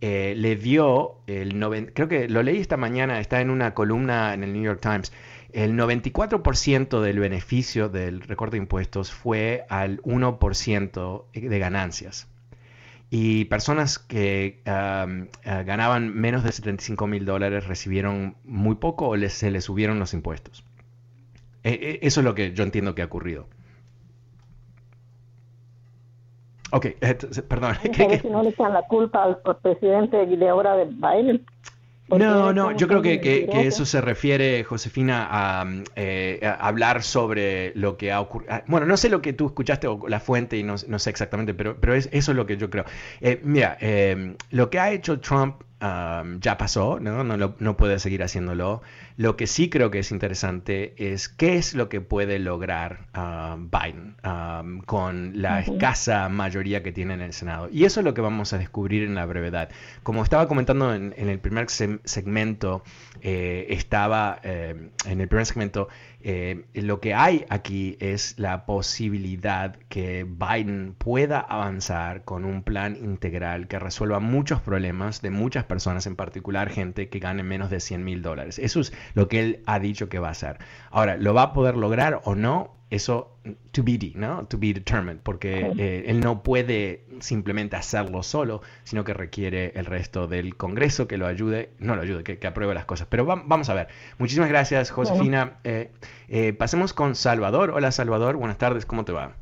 le 0.00 0.56
dio 0.56 1.16
el 1.26 1.58
90, 1.58 1.92
creo 1.94 2.08
que 2.08 2.28
lo 2.28 2.42
leí 2.42 2.58
esta 2.58 2.76
mañana, 2.76 3.20
está 3.20 3.40
en 3.40 3.48
una 3.48 3.72
columna 3.72 4.34
en 4.34 4.44
el 4.44 4.52
New 4.52 4.62
York 4.62 4.80
Times, 4.80 5.12
el 5.52 5.78
94% 5.78 7.00
del 7.00 7.18
beneficio 7.20 7.88
del 7.88 8.20
recorte 8.20 8.56
de 8.56 8.62
impuestos 8.62 9.10
fue 9.12 9.64
al 9.70 10.02
1% 10.02 11.24
de 11.32 11.58
ganancias 11.58 12.28
y 13.10 13.44
personas 13.46 13.98
que 13.98 14.62
eh, 14.64 15.28
ganaban 15.64 16.14
menos 16.14 16.42
de 16.44 16.52
75 16.52 17.06
mil 17.06 17.24
dólares 17.24 17.66
recibieron 17.66 18.36
muy 18.44 18.76
poco 18.76 19.08
o 19.08 19.28
se 19.28 19.50
les 19.50 19.64
subieron 19.64 19.98
los 19.98 20.14
impuestos. 20.14 20.64
E, 21.62 21.72
e, 21.72 22.06
eso 22.06 22.20
es 22.20 22.24
lo 22.24 22.34
que 22.34 22.52
yo 22.52 22.64
entiendo 22.64 22.94
que 22.94 23.02
ha 23.02 23.06
ocurrido. 23.06 23.46
Ok, 26.74 26.86
perdón. 27.48 27.76
si 28.20 28.28
no 28.28 28.42
le 28.42 28.50
echan 28.50 28.72
la 28.72 28.82
culpa 28.82 29.22
al 29.22 29.38
presidente 29.62 30.26
de 30.26 30.48
ahora 30.48 30.76
de 30.76 30.86
Biden. 30.86 31.46
No, 32.08 32.52
no, 32.52 32.72
yo 32.76 32.86
creo 32.86 33.00
que, 33.00 33.48
eso 33.66 33.86
se 33.86 34.00
refiere, 34.00 34.62
Josefina, 34.64 35.64
eh, 35.96 36.40
a, 36.42 36.66
hablar 36.66 37.02
sobre 37.02 37.72
lo 37.74 37.96
que 37.96 38.12
ha 38.12 38.20
ocurrido. 38.20 38.52
Ah, 38.52 38.64
bueno, 38.66 38.86
no 38.86 38.96
sé 38.96 39.08
lo 39.08 39.22
que 39.22 39.32
tú 39.32 39.46
escuchaste 39.46 39.86
o 39.86 40.06
la 40.08 40.20
fuente 40.20 40.58
y 40.58 40.62
no, 40.62 40.76
sé 40.76 41.10
exactamente, 41.10 41.54
pero, 41.54 41.80
pero 41.80 41.94
es, 41.94 42.08
eso 42.12 42.32
es 42.32 42.36
lo 42.36 42.46
que 42.46 42.56
yo 42.56 42.68
creo. 42.68 42.84
Eh, 43.20 43.40
mira, 43.42 43.78
eh, 43.80 44.36
lo 44.50 44.68
que 44.68 44.78
ha 44.78 44.92
hecho 44.92 45.18
Trump 45.18 45.62
ya 46.40 46.56
pasó, 46.56 46.98
¿no? 47.00 47.24
No, 47.24 47.36
no, 47.58 47.76
puede 47.76 47.98
seguir 47.98 48.22
haciéndolo. 48.22 48.82
Lo 49.16 49.36
que 49.36 49.46
sí 49.46 49.68
creo 49.68 49.90
que 49.90 49.98
es 49.98 50.10
interesante 50.12 50.94
es 50.96 51.28
qué 51.28 51.56
es 51.56 51.74
lo 51.74 51.88
que 51.88 52.00
puede 52.00 52.38
lograr 52.38 53.06
Biden 53.58 54.16
con 54.86 55.42
la 55.42 55.60
escasa 55.60 56.28
mayoría 56.28 56.82
que 56.82 56.92
tiene 56.92 57.14
en 57.14 57.20
el 57.20 57.32
Senado. 57.32 57.68
Y 57.70 57.84
eso 57.84 58.00
es 58.00 58.04
lo 58.04 58.14
que 58.14 58.20
vamos 58.20 58.52
a 58.52 58.58
descubrir 58.58 59.04
en 59.04 59.14
la 59.14 59.26
brevedad. 59.26 59.68
Como 60.02 60.22
estaba 60.22 60.48
comentando 60.48 60.94
en, 60.94 61.12
el 61.16 61.38
primer 61.38 61.68
segmento, 61.68 62.82
eh, 63.20 63.66
estaba 63.70 64.40
eh, 64.42 64.90
en 65.06 65.20
el 65.20 65.28
primer 65.28 65.46
segmento, 65.46 65.88
eh, 66.26 66.64
lo 66.72 67.00
que 67.00 67.12
hay 67.12 67.44
aquí 67.50 67.98
es 68.00 68.38
la 68.38 68.64
posibilidad 68.64 69.76
que 69.90 70.24
Biden 70.24 70.94
pueda 70.96 71.38
avanzar 71.38 72.24
con 72.24 72.46
un 72.46 72.62
plan 72.62 72.96
integral 72.96 73.68
que 73.68 73.78
resuelva 73.78 74.20
muchos 74.20 74.62
problemas 74.62 75.20
de 75.20 75.28
muchas 75.28 75.64
personas, 75.64 76.06
en 76.06 76.16
particular 76.16 76.70
gente 76.70 77.10
que 77.10 77.18
gane 77.18 77.42
menos 77.42 77.68
de 77.68 77.78
100 77.78 78.02
mil 78.02 78.22
dólares. 78.22 78.58
Eso 78.58 78.80
es 78.80 78.94
lo 79.12 79.28
que 79.28 79.40
él 79.40 79.62
ha 79.66 79.78
dicho 79.78 80.08
que 80.08 80.18
va 80.18 80.28
a 80.28 80.30
hacer. 80.30 80.56
Ahora, 80.90 81.18
¿lo 81.18 81.34
va 81.34 81.42
a 81.42 81.52
poder 81.52 81.76
lograr 81.76 82.22
o 82.24 82.34
no? 82.34 82.74
Eso 82.90 83.38
to 83.72 83.82
be, 83.82 84.12
¿no? 84.14 84.46
To 84.46 84.58
be 84.58 84.72
determined, 84.72 85.20
porque 85.22 85.72
eh, 85.78 86.04
él 86.06 86.20
no 86.20 86.42
puede 86.42 87.04
simplemente 87.20 87.76
hacerlo 87.76 88.22
solo, 88.22 88.62
sino 88.84 89.04
que 89.04 89.14
requiere 89.14 89.72
el 89.74 89.86
resto 89.86 90.26
del 90.26 90.56
Congreso 90.56 91.08
que 91.08 91.18
lo 91.18 91.26
ayude, 91.26 91.70
no 91.78 91.96
lo 91.96 92.02
ayude, 92.02 92.22
que, 92.24 92.46
apruebe 92.46 92.74
las 92.74 92.84
cosas. 92.84 93.06
Pero 93.10 93.24
vamos 93.24 93.68
a 93.68 93.74
ver. 93.74 93.88
Muchísimas 94.18 94.48
gracias, 94.48 94.90
Josefina. 94.90 95.54
Eh, 95.64 95.90
eh, 96.28 96.52
pasemos 96.52 96.92
con 96.92 97.14
Salvador. 97.14 97.70
Hola, 97.70 97.90
Salvador. 97.90 98.36
Buenas 98.36 98.58
tardes. 98.58 98.86
¿Cómo 98.86 99.04
te 99.04 99.12
va? 99.12 99.32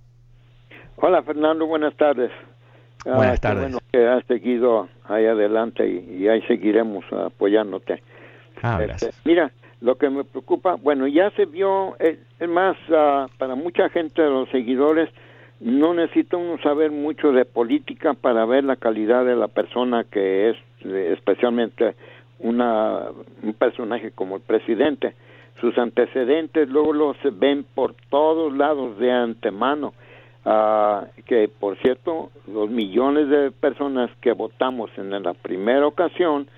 Hola, 0.96 1.22
Fernando. 1.22 1.66
Buenas 1.66 1.96
tardes. 1.96 2.30
Ah, 3.04 3.16
buenas 3.16 3.40
tardes. 3.40 3.62
Bueno 3.62 3.78
que 3.92 4.08
has 4.08 4.24
seguido 4.26 4.88
ahí 5.04 5.26
adelante 5.26 5.86
y, 5.86 6.26
ahí 6.26 6.40
seguiremos 6.42 7.04
apoyándote. 7.12 8.02
Ah, 8.62 8.80
este, 8.82 9.10
mira, 9.24 9.52
lo 9.82 9.96
que 9.96 10.08
me 10.08 10.24
preocupa, 10.24 10.76
bueno, 10.76 11.08
ya 11.08 11.30
se 11.32 11.44
vio, 11.44 11.96
es, 11.98 12.18
más, 12.48 12.76
ah, 12.90 13.26
para 13.36 13.56
mucha 13.56 13.88
gente 13.88 14.22
de 14.22 14.30
los 14.30 14.48
seguidores, 14.50 15.10
no 15.60 15.92
necesita 15.92 16.36
uno 16.36 16.56
saber 16.62 16.90
mucho 16.90 17.32
de 17.32 17.44
política 17.44 18.14
para 18.14 18.44
ver 18.44 18.64
la 18.64 18.76
calidad 18.76 19.24
de 19.24 19.36
la 19.36 19.48
persona 19.48 20.04
que 20.04 20.50
es, 20.50 20.56
especialmente 20.84 21.94
una, 22.38 23.08
un 23.42 23.54
personaje 23.54 24.12
como 24.12 24.36
el 24.36 24.42
presidente. 24.42 25.14
Sus 25.60 25.76
antecedentes 25.78 26.68
luego 26.68 26.92
los 26.92 27.16
ven 27.38 27.64
por 27.74 27.94
todos 28.08 28.56
lados 28.56 28.98
de 28.98 29.12
antemano. 29.12 29.94
Uh, 30.44 31.06
que 31.24 31.48
por 31.48 31.78
cierto, 31.78 32.32
los 32.52 32.68
millones 32.68 33.28
de 33.28 33.52
personas 33.52 34.10
que 34.20 34.32
votamos 34.32 34.90
en 34.96 35.10
la 35.22 35.34
primera 35.34 35.86
ocasión, 35.86 36.48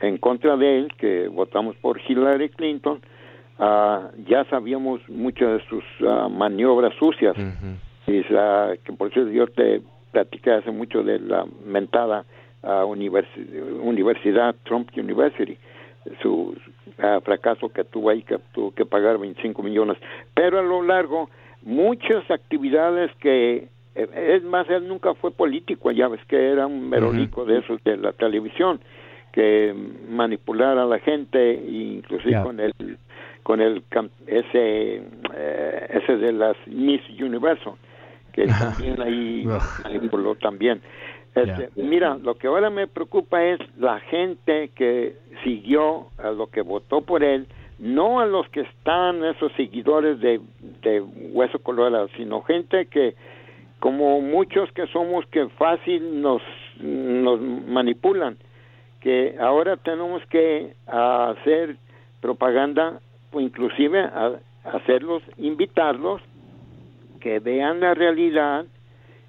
en 0.00 0.18
contra 0.18 0.56
de 0.56 0.78
él, 0.78 0.92
que 0.98 1.28
votamos 1.28 1.76
por 1.76 2.00
Hillary 2.00 2.50
Clinton, 2.50 3.00
uh, 3.58 4.08
ya 4.26 4.44
sabíamos 4.50 5.00
muchas 5.08 5.58
de 5.58 5.68
sus 5.68 5.84
uh, 6.00 6.28
maniobras 6.28 6.94
sucias. 6.98 7.36
y, 8.06 8.20
uh, 8.20 8.76
que 8.84 8.92
por 8.92 9.12
cierto 9.12 9.30
yo 9.30 9.46
te 9.46 9.82
platicé 10.12 10.52
hace 10.52 10.70
mucho 10.70 11.02
de 11.02 11.18
la 11.18 11.46
mentada 11.64 12.24
universidad, 13.84 14.54
Trump 14.64 14.88
University, 14.96 15.58
su 16.22 16.56
fracaso 17.22 17.68
que 17.68 17.84
tuvo 17.84 18.08
ahí, 18.08 18.22
que 18.22 18.38
tuvo 18.54 18.70
que 18.70 18.86
pagar 18.86 19.18
25 19.18 19.62
millones. 19.62 19.98
Pero 20.32 20.60
a 20.60 20.62
lo 20.62 20.82
largo, 20.82 21.28
muchas 21.62 22.30
actividades 22.30 23.10
que 23.20 23.68
es 23.94 24.42
más, 24.44 24.66
él 24.70 24.88
nunca 24.88 25.12
fue 25.12 25.30
político, 25.30 25.90
ya 25.90 26.08
ves 26.08 26.24
que 26.26 26.52
era 26.52 26.66
un 26.66 26.88
merolico 26.88 27.44
de 27.44 27.58
esos 27.58 27.84
de 27.84 27.98
la 27.98 28.12
televisión 28.12 28.80
que 29.34 29.74
manipular 30.08 30.78
a 30.78 30.86
la 30.86 31.00
gente 31.00 31.54
inclusive 31.54 32.40
con 32.44 32.60
el 32.60 32.72
con 33.42 33.60
el 33.60 33.82
ese 34.28 35.02
eh, 35.34 35.86
ese 35.90 36.16
de 36.18 36.32
las 36.32 36.56
Miss 36.68 37.02
Universo 37.20 37.76
que 38.32 38.46
también 38.46 39.02
ahí 39.02 39.44
manipuló 39.84 40.36
también. 40.36 40.80
Este, 41.34 41.68
mira 41.74 42.16
lo 42.16 42.36
que 42.36 42.46
ahora 42.46 42.70
me 42.70 42.86
preocupa 42.86 43.42
es 43.42 43.58
la 43.76 43.98
gente 43.98 44.70
que 44.76 45.16
siguió 45.42 46.06
a 46.18 46.30
lo 46.30 46.46
que 46.46 46.60
votó 46.60 47.00
por 47.00 47.24
él 47.24 47.48
no 47.80 48.20
a 48.20 48.26
los 48.26 48.48
que 48.50 48.60
están 48.60 49.24
esos 49.24 49.50
seguidores 49.54 50.20
de, 50.20 50.40
de 50.82 51.00
hueso 51.00 51.58
colorado 51.58 52.08
sino 52.16 52.42
gente 52.42 52.86
que 52.86 53.16
como 53.80 54.20
muchos 54.20 54.70
que 54.70 54.86
somos 54.86 55.26
que 55.26 55.48
fácil 55.58 56.22
nos 56.22 56.40
nos 56.80 57.40
manipulan 57.40 58.36
que 59.04 59.36
ahora 59.38 59.76
tenemos 59.76 60.24
que 60.30 60.72
hacer 60.86 61.76
propaganda 62.22 63.00
inclusive 63.34 64.00
a, 64.00 64.38
hacerlos, 64.64 65.22
invitarlos, 65.36 66.22
que 67.20 67.38
vean 67.38 67.80
la 67.80 67.92
realidad 67.92 68.64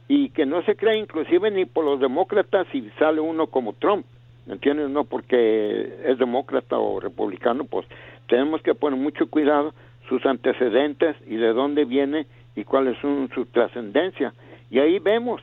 y 0.07 0.29
que 0.29 0.45
no 0.45 0.63
se 0.63 0.77
crea 0.77 0.95
inclusive 0.95 1.51
ni 1.51 1.65
por 1.65 1.83
los 1.83 1.99
demócratas 1.99 2.65
si 2.71 2.89
sale 2.97 3.19
uno 3.19 3.47
como 3.47 3.73
Trump, 3.73 4.05
¿me 4.45 4.53
entiendes? 4.53 4.89
No 4.89 5.03
porque 5.03 5.93
es 6.05 6.17
demócrata 6.19 6.79
o 6.79 7.01
republicano, 7.01 7.65
pues 7.65 7.85
tenemos 8.29 8.61
que 8.61 8.75
poner 8.75 8.97
mucho 8.97 9.29
cuidado 9.29 9.73
sus 10.07 10.25
antecedentes 10.25 11.17
y 11.27 11.35
de 11.35 11.51
dónde 11.51 11.83
viene 11.83 12.27
y 12.55 12.63
cuál 12.63 12.87
es 12.87 12.97
su, 12.99 13.45
trascendencia. 13.51 14.33
Y 14.71 14.79
ahí 14.79 14.99
vemos, 14.99 15.41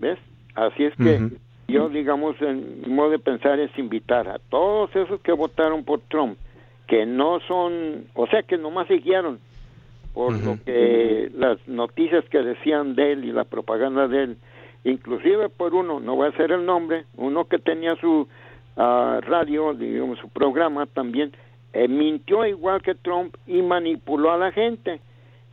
¿ves? 0.00 0.18
Así 0.56 0.86
es 0.86 0.94
que 0.96 1.30
yo, 1.70 1.88
digamos, 1.88 2.40
en 2.40 2.82
mi 2.82 2.92
modo 2.92 3.10
de 3.10 3.18
pensar 3.18 3.58
es 3.58 3.76
invitar 3.78 4.28
a 4.28 4.38
todos 4.38 4.94
esos 4.94 5.20
que 5.20 5.32
votaron 5.32 5.84
por 5.84 6.00
Trump, 6.08 6.38
que 6.86 7.06
no 7.06 7.40
son, 7.40 8.06
o 8.14 8.26
sea, 8.26 8.42
que 8.42 8.56
nomás 8.58 8.88
se 8.88 8.94
guiaron 8.94 9.38
por 10.12 10.32
lo 10.44 10.58
que 10.64 11.30
las 11.34 11.56
noticias 11.68 12.24
que 12.30 12.38
decían 12.38 12.94
de 12.94 13.12
él 13.12 13.24
y 13.24 13.32
la 13.32 13.44
propaganda 13.44 14.08
de 14.08 14.24
él, 14.24 14.36
inclusive 14.84 15.48
por 15.48 15.74
uno, 15.74 16.00
no 16.00 16.16
voy 16.16 16.26
a 16.26 16.30
hacer 16.30 16.50
el 16.50 16.66
nombre, 16.66 17.04
uno 17.16 17.44
que 17.44 17.58
tenía 17.58 17.94
su 17.96 18.26
ah, 18.76 19.20
radio, 19.22 19.74
digamos, 19.74 20.18
su 20.18 20.28
programa 20.28 20.86
también, 20.86 21.32
eh, 21.72 21.86
mintió 21.86 22.44
igual 22.44 22.82
que 22.82 22.94
Trump 22.96 23.36
y 23.46 23.62
manipuló 23.62 24.32
a 24.32 24.38
la 24.38 24.50
gente. 24.50 25.00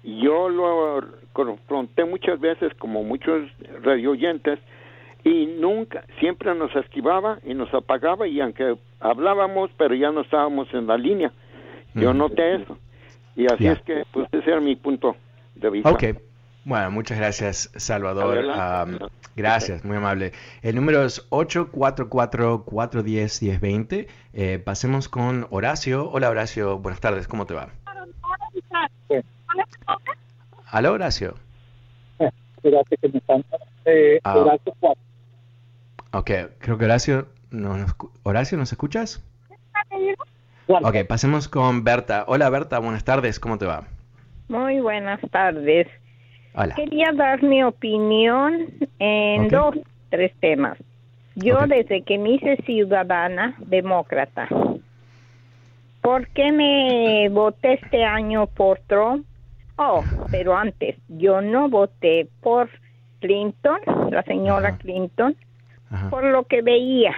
Yo 0.03 0.49
lo 0.49 1.01
confronté 1.33 2.05
muchas 2.05 2.39
veces, 2.39 2.73
como 2.75 3.03
muchos 3.03 3.49
radio 3.83 4.11
oyentes, 4.11 4.57
y 5.27 5.45
nunca, 5.59 6.05
siempre 6.19 6.55
nos 6.55 6.75
esquivaba 6.75 7.37
y 7.43 7.53
nos 7.53 7.71
apagaba 7.73 8.27
y 8.27 8.39
aunque 8.39 8.77
hablábamos, 8.99 9.69
pero 9.77 9.93
ya 9.93 10.09
no 10.11 10.21
estábamos 10.21 10.73
en 10.73 10.87
la 10.87 10.97
línea. 10.97 11.33
Yo 11.93 12.13
noté 12.13 12.55
eso. 12.55 12.77
Y 13.35 13.45
así 13.51 13.67
es 13.67 13.81
que, 13.81 14.05
pues 14.13 14.29
ese 14.31 14.49
era 14.49 14.61
mi 14.61 14.75
punto 14.75 15.15
de 15.55 15.69
vista. 15.69 15.89
Ok. 15.89 16.03
Bueno, 16.63 16.89
muchas 16.91 17.17
gracias, 17.17 17.71
Salvador. 17.75 18.45
gracias, 19.35 19.83
muy 19.85 19.97
amable. 19.97 20.31
El 20.61 20.75
número 20.75 21.03
es 21.03 21.29
844-410-1020. 21.29 24.07
Eh, 24.33 24.59
pasemos 24.59 25.09
con 25.09 25.47
Horacio. 25.49 26.09
Hola, 26.11 26.29
Horacio. 26.29 26.77
Buenas 26.79 27.01
tardes. 27.01 27.27
¿Cómo 27.27 27.45
te 27.45 27.53
va? 27.53 27.67
Hola, 30.73 30.91
Horacio. 30.91 31.35
Gracias 32.63 32.99
que 33.01 33.09
me 33.09 33.19
están... 33.19 33.45
Eh, 33.85 34.19
ah. 34.23 34.37
Horacio 34.37 34.73
Ok, 36.11 36.31
creo 36.59 36.77
que 36.77 36.85
Horacio... 36.85 37.27
No, 37.49 37.75
¿Horacio, 38.23 38.57
¿nos 38.57 38.71
escuchas? 38.71 39.23
Ok, 40.67 40.95
pasemos 41.07 41.47
con 41.47 41.83
Berta. 41.83 42.25
Hola 42.27 42.49
Berta, 42.49 42.79
buenas 42.79 43.05
tardes, 43.05 43.39
¿cómo 43.39 43.57
te 43.57 43.65
va? 43.65 43.87
Muy 44.49 44.81
buenas 44.81 45.21
tardes. 45.31 45.87
Hola. 46.53 46.75
Quería 46.75 47.11
dar 47.13 47.41
mi 47.41 47.63
opinión 47.63 48.67
en 48.99 49.47
dos, 49.47 49.75
tres 50.09 50.33
temas. 50.39 50.77
Yo 51.35 51.67
desde 51.67 52.01
que 52.01 52.17
me 52.17 52.31
hice 52.31 52.57
ciudadana 52.65 53.55
demócrata, 53.59 54.49
¿por 56.01 56.27
qué 56.29 56.51
me 56.51 57.29
voté 57.29 57.73
este 57.73 58.03
año 58.03 58.47
por 58.47 58.79
Trump? 58.87 59.25
Oh, 59.77 60.03
pero 60.31 60.57
antes, 60.57 60.97
yo 61.07 61.41
no 61.41 61.69
voté 61.69 62.27
por 62.41 62.69
Clinton, 63.19 63.79
la 64.09 64.23
señora. 64.23 64.77
Clinton, 64.77 65.35
Ajá. 65.89 66.09
por 66.09 66.23
lo 66.23 66.43
que 66.45 66.61
veía. 66.61 67.15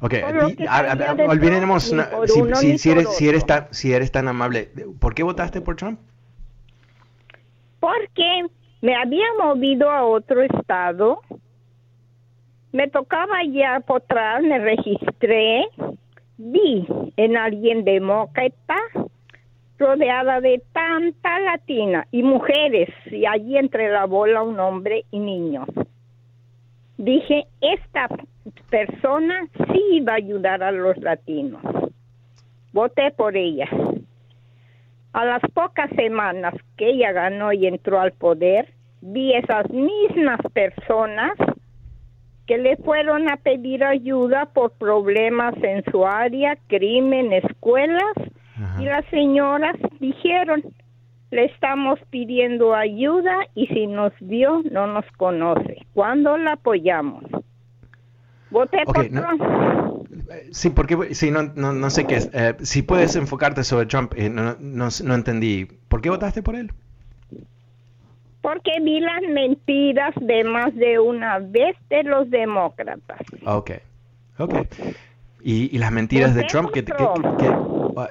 Ok, 0.00 0.10
que 0.10 0.22
a- 0.66 0.76
a- 0.78 0.92
a- 0.92 1.14
de 1.14 1.28
olvidemos 1.28 1.90
una- 1.92 2.08
si, 2.26 2.90
eres, 2.90 3.14
si, 3.14 3.28
eres 3.28 3.42
otro. 3.42 3.46
tan, 3.46 3.74
si 3.74 3.92
eres 3.92 4.10
tan 4.10 4.28
amable, 4.28 4.70
¿por 4.98 5.14
qué 5.14 5.22
votaste 5.22 5.60
por 5.60 5.76
Trump? 5.76 5.98
porque 7.80 8.44
me 8.82 8.94
había 8.94 9.24
movido 9.42 9.90
a 9.90 10.04
otro 10.04 10.42
estado, 10.42 11.20
me 12.72 12.88
tocaba 12.88 13.42
ya 13.50 13.80
por 13.80 14.02
atrás, 14.02 14.42
me 14.42 14.58
registré, 14.58 15.66
vi 16.36 16.86
en 17.16 17.36
alguien 17.36 17.84
demócrata 17.84 18.76
rodeada 19.78 20.40
de 20.42 20.62
tanta 20.72 21.40
latina 21.40 22.06
y 22.10 22.22
mujeres, 22.22 22.90
y 23.10 23.24
allí 23.24 23.56
entre 23.56 23.88
la 23.90 24.04
bola 24.04 24.42
un 24.42 24.60
hombre 24.60 25.04
y 25.10 25.18
niños. 25.18 25.66
Dije, 27.00 27.46
esta 27.62 28.08
persona 28.68 29.48
sí 29.72 30.00
va 30.00 30.12
a 30.12 30.16
ayudar 30.16 30.62
a 30.62 30.70
los 30.70 30.98
latinos. 30.98 31.62
Voté 32.74 33.10
por 33.12 33.38
ella. 33.38 33.66
A 35.14 35.24
las 35.24 35.40
pocas 35.54 35.88
semanas 35.96 36.52
que 36.76 36.90
ella 36.90 37.12
ganó 37.12 37.54
y 37.54 37.66
entró 37.66 38.00
al 38.00 38.12
poder, 38.12 38.74
vi 39.00 39.32
esas 39.32 39.70
mismas 39.70 40.40
personas 40.52 41.32
que 42.46 42.58
le 42.58 42.76
fueron 42.76 43.30
a 43.30 43.38
pedir 43.38 43.82
ayuda 43.82 44.50
por 44.52 44.72
problemas 44.72 45.54
en 45.62 45.82
su 45.90 46.06
área, 46.06 46.58
crimen, 46.66 47.32
escuelas, 47.32 48.12
Ajá. 48.56 48.82
y 48.82 48.84
las 48.84 49.06
señoras 49.06 49.76
dijeron, 50.00 50.62
le 51.30 51.44
estamos 51.46 51.98
pidiendo 52.10 52.74
ayuda 52.74 53.34
y 53.54 53.66
si 53.68 53.86
nos 53.86 54.12
vio 54.20 54.62
no 54.70 54.86
nos 54.86 55.04
conoce. 55.16 55.86
¿Cuándo 55.94 56.36
la 56.36 56.52
apoyamos? 56.54 57.24
Voté 58.50 58.84
por 58.84 59.10
no- 59.10 59.20
Trump. 59.22 59.42
Sí, 60.52 60.70
porque 60.70 61.14
sí, 61.14 61.30
no, 61.30 61.42
no, 61.54 61.72
no 61.72 61.90
sé 61.90 62.06
qué 62.06 62.16
es. 62.16 62.30
Eh, 62.32 62.54
si 62.60 62.82
puedes 62.82 63.14
enfocarte 63.16 63.62
sobre 63.64 63.86
Trump, 63.86 64.12
eh, 64.16 64.28
no, 64.28 64.56
no, 64.58 64.88
no 65.04 65.14
entendí. 65.14 65.66
¿Por 65.88 66.00
qué 66.00 66.10
votaste 66.10 66.42
por 66.42 66.56
él? 66.56 66.70
Porque 68.42 68.70
vi 68.82 69.00
las 69.00 69.20
mentiras 69.22 70.14
de 70.20 70.44
más 70.44 70.74
de 70.74 70.98
una 70.98 71.38
vez 71.40 71.76
de 71.90 72.02
los 72.04 72.30
demócratas. 72.30 73.20
Ok, 73.44 73.70
ok. 74.38 74.54
¿Y, 75.42 75.74
y 75.74 75.78
las 75.78 75.92
mentiras 75.92 76.34
de 76.34 76.44
Trump? 76.44 76.70
Que, 76.72 76.84
que- 76.84 76.92
Trump. 76.92 77.36
que- 77.38 77.46
ah, 77.96 78.08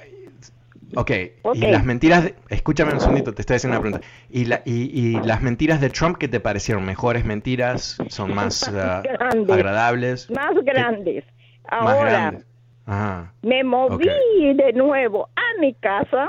ok, 0.95 1.11
Ok. 1.43 1.55
y 1.55 1.59
las 1.67 1.83
mentiras, 1.85 2.23
de- 2.23 2.35
escúchame 2.49 2.93
un 2.93 2.99
segundito, 2.99 3.33
te 3.33 3.41
estoy 3.41 3.57
haciendo 3.57 3.77
una 3.79 3.81
pregunta. 3.81 4.07
¿Y, 4.29 4.45
la, 4.45 4.61
y, 4.65 4.99
y 4.99 5.13
las 5.23 5.41
mentiras 5.41 5.79
de 5.81 5.89
Trump 5.89 6.17
qué 6.17 6.27
te 6.27 6.39
parecieron? 6.39 6.85
¿Mejores 6.85 7.25
mentiras? 7.25 7.97
¿Son 8.09 8.33
más 8.33 8.67
ah, 8.75 9.01
Grandes. 9.03 9.49
agradables? 9.55 10.31
Más 10.31 10.53
grandes. 10.63 11.23
Más 11.71 11.81
Ahora, 11.81 12.09
grandes. 12.11 12.45
Ajá. 12.85 13.33
me 13.43 13.63
moví 13.63 14.09
de 14.55 14.73
nuevo 14.73 15.29
a 15.35 15.61
mi 15.61 15.73
casa, 15.75 16.27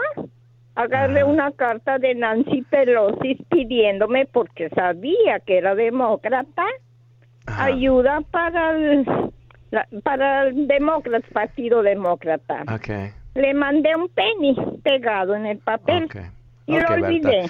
agarré 0.75 1.21
Ajá. 1.21 1.31
una 1.31 1.53
carta 1.53 1.99
de 1.99 2.15
Nancy 2.15 2.63
Pelosi 2.63 3.37
pidiéndome, 3.51 4.27
porque 4.27 4.69
sabía 4.71 5.41
que 5.47 5.57
era 5.59 5.75
demócrata, 5.75 6.65
ajá. 7.47 7.65
ayuda 7.65 8.21
para 8.31 8.77
el, 8.77 9.07
la- 9.71 9.89
para 10.03 10.49
el 10.49 10.67
demócrata, 10.69 11.27
partido 11.33 11.83
demócrata. 11.83 12.65
Ok, 12.75 12.89
Le 13.35 13.55
mandé 13.55 13.95
un 13.95 14.09
penny 14.09 14.57
pegado 14.83 15.35
en 15.35 15.47
el 15.47 15.59
papel 15.59 16.05
ok. 16.05 16.17
y 16.67 16.77
Ok, 16.77 16.83
lo 16.89 16.95
olvidé. 16.95 17.49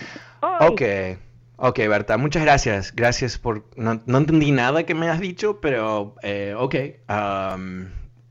Ok, 0.61 0.83
ok, 1.57 1.79
Berta, 1.89 2.17
muchas 2.19 2.43
gracias. 2.43 2.95
Gracias 2.95 3.39
por... 3.39 3.65
No, 3.77 4.01
no 4.07 4.19
entendí 4.19 4.51
nada 4.53 4.85
que 4.85 4.95
me 4.95 5.09
has 5.09 5.21
dicho, 5.21 5.61
pero 5.61 6.15
eh, 6.23 6.55
ok, 6.57 6.75
um, 7.09 7.87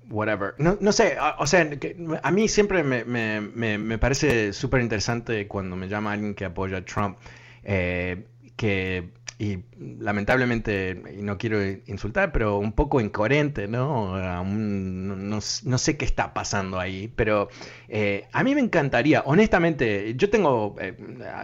whatever. 0.10 0.54
No, 0.58 0.78
no 0.80 0.92
sé, 0.92 1.18
a- 1.20 1.36
o 1.40 1.48
sea, 1.48 1.70
que 1.72 1.96
a 2.22 2.32
mí 2.32 2.48
siempre 2.48 2.84
me, 2.84 3.04
me, 3.06 3.42
me, 3.42 3.78
me 3.78 3.98
parece 3.98 4.54
súper 4.54 4.82
interesante 4.82 5.48
cuando 5.48 5.76
me 5.76 5.88
llama 5.88 6.12
alguien 6.14 6.36
que 6.36 6.46
apoya 6.46 6.78
a 6.78 6.86
Trump, 6.86 7.18
eh, 7.64 8.26
que... 8.56 9.10
Y 9.42 9.60
lamentablemente, 9.80 11.02
y 11.18 11.22
no 11.22 11.38
quiero 11.38 11.64
insultar, 11.88 12.34
pero 12.34 12.58
un 12.58 12.74
poco 12.74 13.00
incoherente, 13.00 13.70
¿no? 13.70 14.18
No, 14.44 14.44
no- 14.44 15.78
sé 15.78 15.96
qué 15.96 16.04
está 16.04 16.34
pasando 16.34 16.78
ahí, 16.78 17.10
pero 17.16 17.48
eh, 17.88 18.28
a 18.34 18.44
mí 18.44 18.54
me 18.54 18.60
encantaría, 18.60 19.22
honestamente, 19.26 20.14
yo 20.16 20.30
tengo 20.30 20.76
eh, 20.82 20.94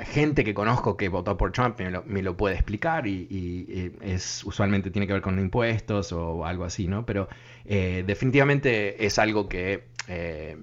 gente 0.08 0.44
que 0.44 0.54
conozco 0.54 0.98
que 0.98 1.08
votó 1.08 1.38
por 1.38 1.54
Trump, 1.54 1.80
me 1.80 1.90
lo, 1.90 2.04
me 2.06 2.22
lo 2.22 2.36
puede 2.36 2.56
explicar 2.56 3.08
y, 3.08 3.28
y- 3.30 3.92
es 4.02 4.44
usualmente 4.44 4.92
tiene 4.92 5.08
que 5.08 5.14
ver 5.14 5.22
con 5.22 5.40
impuestos 5.40 6.12
o 6.12 6.46
algo 6.46 6.66
así, 6.66 6.88
¿no? 6.90 7.06
Pero 7.06 7.30
eh, 7.64 8.04
definitivamente 8.06 9.06
es 9.06 9.18
algo 9.20 9.48
que 9.48 9.86
eh, 10.10 10.58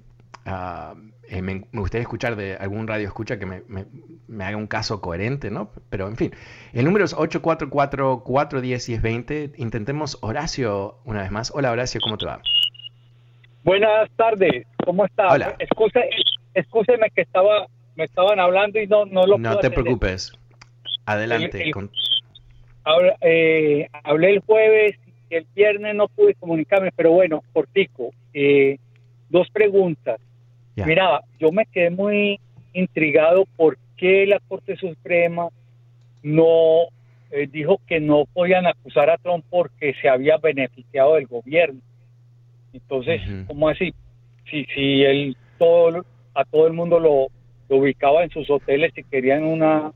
me, 1.41 1.63
gustaría 1.73 2.03
escuchar 2.03 2.35
de 2.35 2.55
algún 2.57 2.87
radio 2.87 3.07
escucha 3.07 3.39
que 3.39 3.45
me- 3.45 3.85
me 4.27 4.43
haga 4.45 4.57
un 4.57 4.67
caso 4.67 5.01
coherente, 5.01 5.51
¿no? 5.51 5.69
Pero 5.89 6.07
en 6.07 6.15
fin, 6.15 6.31
el 6.73 6.85
número 6.85 7.05
es 7.05 7.15
844-410-1020. 7.15 9.53
Intentemos 9.57 10.17
Horacio 10.21 10.97
una 11.05 11.21
vez 11.21 11.31
más. 11.31 11.51
Hola 11.55 11.71
Horacio, 11.71 11.99
¿cómo 12.03 12.17
te 12.17 12.25
va? 12.25 12.41
Buenas 13.63 14.09
tardes, 14.15 14.65
¿cómo 14.85 15.05
está? 15.05 15.29
Hola. 15.31 15.55
Excuse, 15.59 15.99
excúseme 16.53 17.09
que 17.15 17.21
estaba, 17.21 17.67
me 17.95 18.03
estaban 18.05 18.39
hablando 18.39 18.79
y 18.79 18.87
no, 18.87 19.05
no 19.05 19.25
lo 19.25 19.37
No 19.37 19.51
te 19.51 19.57
atender. 19.67 19.83
preocupes. 19.83 20.33
Adelante. 21.05 21.61
El- 21.61 21.67
el- 21.67 21.73
con- 21.73 21.91
Ahora, 22.85 23.15
eh, 23.21 23.87
hablé 24.03 24.31
el 24.31 24.39
jueves 24.41 24.99
y 25.29 25.35
el 25.35 25.47
viernes 25.55 25.95
no 25.95 26.09
pude 26.09 26.35
comunicarme, 26.35 26.91
pero 26.93 27.11
bueno, 27.11 27.41
cortico. 27.53 28.09
Eh, 28.33 28.77
dos 29.29 29.47
preguntas. 29.51 30.19
Ya. 30.75 30.85
Mira, 30.85 31.21
yo 31.39 31.53
me 31.53 31.65
quedé 31.67 31.91
muy 31.91 32.41
intrigado 32.73 33.45
por 33.55 33.77
qué 34.03 34.25
la 34.25 34.41
Corte 34.49 34.75
Suprema 34.75 35.47
no 36.23 36.87
eh, 37.31 37.47
dijo 37.49 37.79
que 37.87 38.01
no 38.01 38.25
podían 38.33 38.67
acusar 38.67 39.09
a 39.09 39.17
Trump 39.17 39.45
porque 39.49 39.93
se 40.01 40.09
había 40.09 40.35
beneficiado 40.35 41.15
del 41.15 41.27
gobierno. 41.27 41.79
Entonces, 42.73 43.21
Ujú. 43.25 43.45
¿cómo 43.47 43.69
así? 43.69 43.93
Si, 44.51 44.65
si 44.75 45.03
él 45.03 45.37
todo, 45.57 46.05
a 46.33 46.43
todo 46.43 46.67
el 46.67 46.73
mundo 46.73 46.99
lo, 46.99 47.27
lo 47.69 47.77
ubicaba 47.77 48.25
en 48.25 48.29
sus 48.29 48.49
hoteles 48.49 48.91
y 48.97 49.03
querían 49.05 49.45
una 49.45 49.93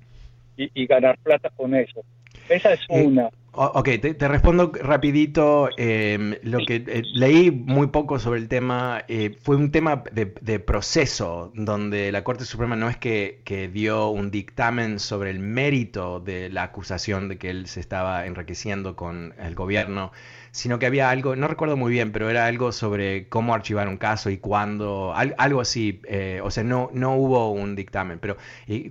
y, 0.56 0.70
y 0.74 0.86
ganar 0.88 1.18
plata 1.22 1.50
con 1.50 1.76
eso. 1.76 2.06
Esa 2.48 2.72
es 2.76 2.80
Eh, 2.88 3.04
una. 3.04 3.30
Ok, 3.58 3.90
te, 4.18 4.28
respondo 4.28 4.72
rapidito. 4.72 5.70
Em, 5.78 6.36
lo 6.44 6.60
que 6.60 6.84
eh, 6.88 7.02
leí 7.14 7.52
muy 7.52 7.88
poco 7.88 8.20
sobre 8.20 8.40
el 8.40 8.48
tema 8.48 9.04
eh, 9.08 9.36
fue 9.42 9.56
un 9.56 9.72
tema 9.72 10.04
de, 10.12 10.60
proceso, 10.60 11.52
donde 11.56 12.12
la 12.12 12.24
Corte 12.24 12.46
Suprema 12.46 12.76
no 12.76 12.90
es 12.90 12.98
que, 12.98 13.42
dio 13.74 14.10
un 14.10 14.32
dictamen 14.32 15.00
sobre 15.00 15.32
el 15.32 15.40
mérito 15.40 16.20
de 16.20 16.50
la 16.50 16.64
acusación 16.64 17.30
de 17.30 17.38
que 17.38 17.50
él 17.50 17.68
se 17.68 17.80
estaba 17.80 18.26
enriqueciendo 18.26 18.96
con 18.96 19.34
el 19.40 19.56
gobierno, 19.56 20.12
sino 20.52 20.80
que 20.80 20.86
había 20.86 21.10
algo, 21.10 21.36
no 21.36 21.48
recuerdo 21.48 21.78
muy 21.78 21.92
bien, 21.92 22.12
pero 22.12 22.30
era 22.30 22.46
algo 22.46 22.72
sobre 22.72 23.28
cómo 23.28 23.54
archivar 23.54 23.88
un 23.88 23.98
caso 23.98 24.30
y 24.30 24.38
cuándo, 24.38 25.14
algo 25.16 25.62
así. 25.62 26.02
Eh, 26.08 26.42
o 26.44 26.52
sea, 26.52 26.64
no, 26.64 26.90
no 26.94 27.16
hubo 27.16 27.52
un 27.52 27.76
dictamen. 27.76 28.20
Pero, 28.20 28.38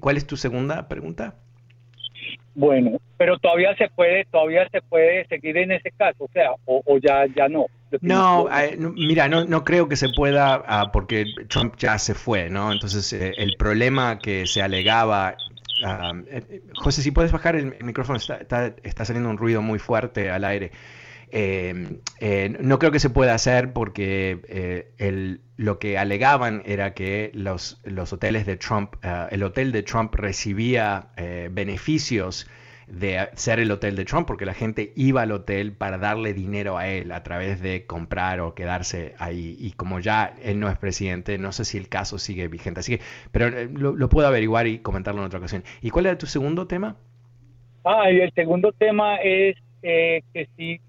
¿cuál 0.01 0.17
es 0.17 0.27
tu 0.27 0.37
segunda 0.37 0.89
pregunta? 0.89 1.35
Bueno, 2.55 2.99
pero 3.17 3.39
todavía 3.39 3.75
se 3.77 3.89
puede, 3.89 4.25
todavía 4.27 4.69
se 4.71 4.83
puede 4.83 5.27
seguir 5.27 5.57
en 5.57 5.73
ese 5.73 5.91
caso, 5.93 6.25
o 6.25 6.31
sea, 6.33 6.51
o, 6.67 6.99
ya, 6.99 7.27
ya 7.35 7.49
no. 7.49 7.67
No, 8.01 8.49
eh, 8.51 8.77
mira, 8.79 9.29
no, 9.29 9.45
no 9.45 9.65
creo 9.65 9.89
que 9.89 9.97
se 9.97 10.09
pueda 10.09 10.63
ah, 10.67 10.91
porque 10.93 11.25
Trump 11.49 11.75
ya 11.79 11.99
se 11.99 12.15
fue, 12.15 12.51
¿no? 12.51 12.73
Entonces 12.73 13.13
eh, 13.13 13.33
el 13.39 13.55
problema 13.57 14.19
que 14.19 14.47
se 14.47 14.61
alegaba, 14.61 15.37
ah, 15.85 16.13
eh, 16.29 16.63
José, 16.75 17.03
si 17.03 17.11
puedes 17.11 17.33
bajar 17.33 17.57
el, 17.57 17.75
micrófono, 17.83 18.19
está, 18.19 18.75
está, 18.83 19.05
saliendo 19.05 19.31
un 19.31 19.39
ruido 19.39 19.63
muy 19.63 19.79
fuerte 19.79 20.31
al 20.31 20.45
aire. 20.45 20.73
no 22.61 22.79
creo 22.79 22.91
que 22.91 23.01
se 23.01 23.09
pueda 23.09 23.35
hacer 23.35 23.73
porque 23.73 24.91
el, 24.99 25.41
lo 25.57 25.79
que 25.79 25.97
alegaban 25.97 26.63
era 26.67 26.93
que 26.93 27.31
los, 27.35 27.81
los 27.85 28.13
hoteles 28.13 28.45
de 28.45 28.57
Trump, 28.57 28.97
ah, 29.03 29.29
el 29.31 29.43
hotel 29.43 29.73
de 29.73 29.83
Trump 29.85 30.15
recibía 30.17 31.09
beneficios 31.51 32.47
de 32.87 33.29
ser 33.35 33.59
el 33.59 33.71
hotel 33.73 33.97
de 33.97 34.05
Trump, 34.05 34.27
porque 34.27 34.47
la 34.47 34.55
gente 34.55 34.93
iba 34.95 35.23
al 35.23 35.33
hotel 35.33 35.73
para 35.73 35.99
darle 35.99 36.35
dinero 36.35 36.79
a 36.79 36.89
él 36.89 37.11
a 37.11 37.23
través 37.23 37.61
de 37.61 37.85
comprar 37.85 38.41
o 38.41 38.55
quedarse 38.55 39.15
ahí. 39.19 39.57
Y 39.59 39.73
como 39.73 39.99
ya 39.99 40.35
él 40.43 40.61
no 40.61 40.69
es 40.69 40.79
presidente, 40.79 41.37
no 41.39 41.53
sé 41.53 41.65
si 41.65 41.79
el 41.79 41.89
caso 41.89 42.19
sigue 42.19 42.47
vigente. 42.49 42.81
Así 42.81 42.97
que, 42.97 43.05
pero 43.33 43.49
eh, 43.49 43.69
lo, 43.73 44.09
puedo 44.09 44.29
averiguar 44.29 44.67
y 44.69 44.79
comentarlo 44.79 45.21
en 45.21 45.27
otra 45.27 45.41
ocasión. 45.41 45.65
¿Y 45.83 45.91
cuál 45.91 46.07
era 46.07 46.19
tu 46.19 46.27
segundo 46.27 46.67
tema? 46.67 46.97
Ah, 47.85 48.11
y 48.11 48.21
el 48.21 48.33
segundo 48.33 48.73
tema 48.73 49.17
es 49.17 49.57
eh, 49.83 50.23
que 50.33 50.49
si, 50.57 50.81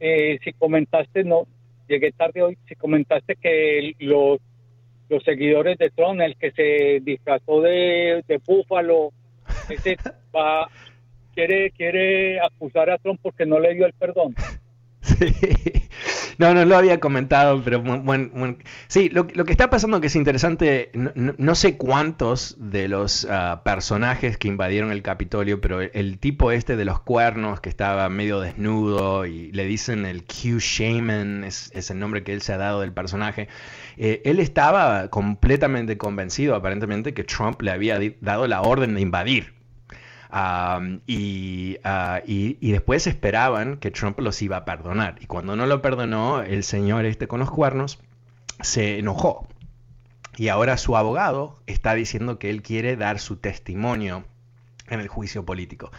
eh, 0.00 0.38
si 0.42 0.52
comentaste, 0.52 1.22
no, 1.22 1.46
llegué 1.88 2.10
tarde 2.12 2.42
hoy, 2.42 2.58
si 2.68 2.74
comentaste 2.74 3.36
que 3.36 3.94
los, 4.00 4.40
los 5.08 5.22
seguidores 5.22 5.78
de 5.78 5.90
Trump, 5.90 6.20
el 6.20 6.36
que 6.36 6.50
se 6.52 7.00
disfrazó 7.04 7.60
de, 7.60 8.24
de 8.26 8.40
búfalo, 8.44 9.12
ese 9.68 9.96
va 10.34 10.68
quiere, 11.36 11.70
quiere 11.72 12.40
acusar 12.40 12.90
a 12.90 12.98
Trump 12.98 13.20
porque 13.22 13.46
no 13.46 13.60
le 13.60 13.74
dio 13.74 13.86
el 13.86 13.92
perdón. 13.92 14.34
Sí. 15.02 15.32
No, 16.38 16.52
no 16.52 16.64
lo 16.66 16.76
había 16.76 17.00
comentado, 17.00 17.62
pero 17.64 17.80
bueno, 17.80 18.56
sí, 18.88 19.08
lo, 19.08 19.26
que 19.26 19.52
está 19.52 19.70
pasando 19.70 20.00
que 20.00 20.08
es 20.08 20.16
interesante, 20.16 20.90
no, 20.94 21.54
sé 21.54 21.78
cuántos 21.78 22.56
de 22.58 22.88
los 22.88 23.26
ah, 23.30 23.62
personajes 23.64 24.36
que 24.36 24.48
invadieron 24.48 24.92
el 24.92 25.02
Capitolio, 25.02 25.62
pero 25.62 25.80
el, 25.80 26.18
tipo 26.18 26.52
este 26.52 26.76
de 26.76 26.84
los 26.84 27.00
cuernos 27.00 27.60
que 27.60 27.70
estaba 27.70 28.08
medio 28.10 28.40
desnudo 28.40 29.24
y 29.24 29.50
le 29.52 29.64
dicen 29.64 30.04
el 30.04 30.24
Q 30.24 30.58
Shaman, 30.58 31.44
es, 31.44 31.70
el 31.90 31.98
nombre 31.98 32.22
que 32.22 32.34
él 32.34 32.42
se 32.42 32.52
ha 32.52 32.58
dado 32.58 32.82
del 32.82 32.92
personaje, 32.92 33.48
eh, 33.96 34.20
él 34.26 34.38
estaba 34.38 35.08
completamente 35.08 35.96
convencido 35.96 36.54
aparentemente 36.54 37.14
que 37.14 37.24
Trump 37.24 37.62
le 37.62 37.70
había 37.70 37.98
dado 38.20 38.46
la 38.46 38.60
orden 38.60 38.94
de 38.94 39.00
invadir 39.00 39.55
y, 41.06 41.78
y, 42.26 42.72
después 42.72 43.06
esperaban 43.06 43.78
que 43.78 43.90
Trump 43.90 44.18
los 44.20 44.40
iba 44.42 44.58
a 44.58 44.64
perdonar. 44.64 45.16
Y 45.20 45.26
cuando 45.26 45.56
no 45.56 45.66
lo 45.66 45.82
perdonó, 45.82 46.42
el 46.42 46.64
señor 46.64 47.04
este 47.04 47.28
con 47.28 47.40
los 47.40 47.50
cuernos 47.50 47.98
se 48.60 48.98
enojó. 48.98 49.46
Y 50.36 50.48
ahora 50.48 50.76
su 50.76 50.96
abogado 50.96 51.60
está 51.66 51.94
diciendo 51.94 52.38
que 52.38 52.50
él 52.50 52.62
quiere 52.62 52.96
dar 52.96 53.18
su 53.18 53.36
testimonio 53.36 54.24
en 54.88 55.00
el 55.00 55.08
juicio 55.08 55.44
político. 55.44 55.90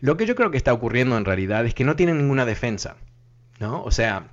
Lo 0.00 0.16
que 0.16 0.26
yo 0.26 0.34
creo 0.34 0.50
que 0.50 0.56
está 0.56 0.72
ocurriendo 0.72 1.16
en 1.18 1.24
realidad 1.24 1.66
es 1.66 1.74
que 1.74 1.84
no 1.84 1.96
tiene 1.96 2.14
ninguna 2.14 2.46
defensa. 2.46 2.96
¿no? 3.58 3.82
O 3.82 3.90
sea, 3.90 4.28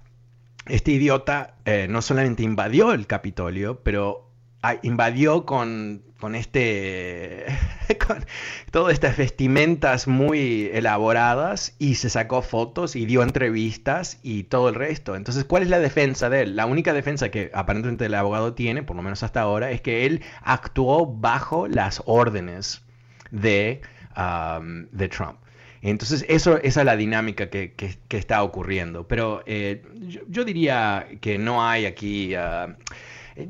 este 0.68 0.92
idiota 0.92 1.56
eh, 1.66 1.88
no 1.90 2.02
solamente 2.02 2.44
invadió 2.44 2.94
el 2.94 3.08
Capitolio, 3.08 3.82
pero 3.84 4.30
ah, 4.62 4.76
invadió 4.84 5.46
con 5.46 6.04
con 6.20 6.36
este 6.36 7.46
con 8.08 8.26
todas 8.72 8.94
estas 8.94 9.18
vestimentas 9.18 10.08
muy 10.08 10.70
elaboradas 10.74 11.76
y 11.80 11.96
se 11.96 12.10
sacó 12.10 12.42
fotos 12.42 12.96
y 12.96 13.06
dio 13.06 13.24
entrevistas 13.24 14.20
y 14.24 14.44
todo 14.44 14.70
el 14.70 14.76
resto. 14.76 15.16
Entonces, 15.16 15.46
¿cuál 15.46 15.64
es 15.64 15.70
la 15.70 15.80
defensa 15.80 16.30
de 16.30 16.42
él? 16.42 16.56
La 16.56 16.66
única 16.66 16.94
defensa 16.94 17.30
que 17.30 17.52
aparentemente 17.54 18.06
el 18.06 18.14
abogado 18.14 18.54
tiene, 18.54 18.84
por 18.84 18.96
lo 18.96 19.02
menos 19.02 19.24
hasta 19.24 19.42
ahora, 19.42 19.72
es 19.72 19.82
que 19.82 20.06
él 20.06 20.24
actuó 20.42 21.06
bajo 21.06 21.68
las 21.68 22.02
órdenes 22.06 22.84
de, 23.32 23.82
um, 24.18 24.88
de 24.92 25.08
Trump. 25.10 25.38
Entonces, 25.82 26.26
eso, 26.30 26.58
esa 26.64 26.82
es 26.82 26.86
la 26.86 26.96
dinámica 26.96 27.50
que, 27.50 27.74
está 28.10 28.42
ocurriendo. 28.42 29.08
Pero 29.08 29.44
eh, 29.46 29.84
yo, 30.28 30.44
diría 30.44 31.08
que 31.22 31.38
no 31.38 31.64
hay 31.68 31.86
aquí... 31.86 32.36
Uh, 32.36 32.74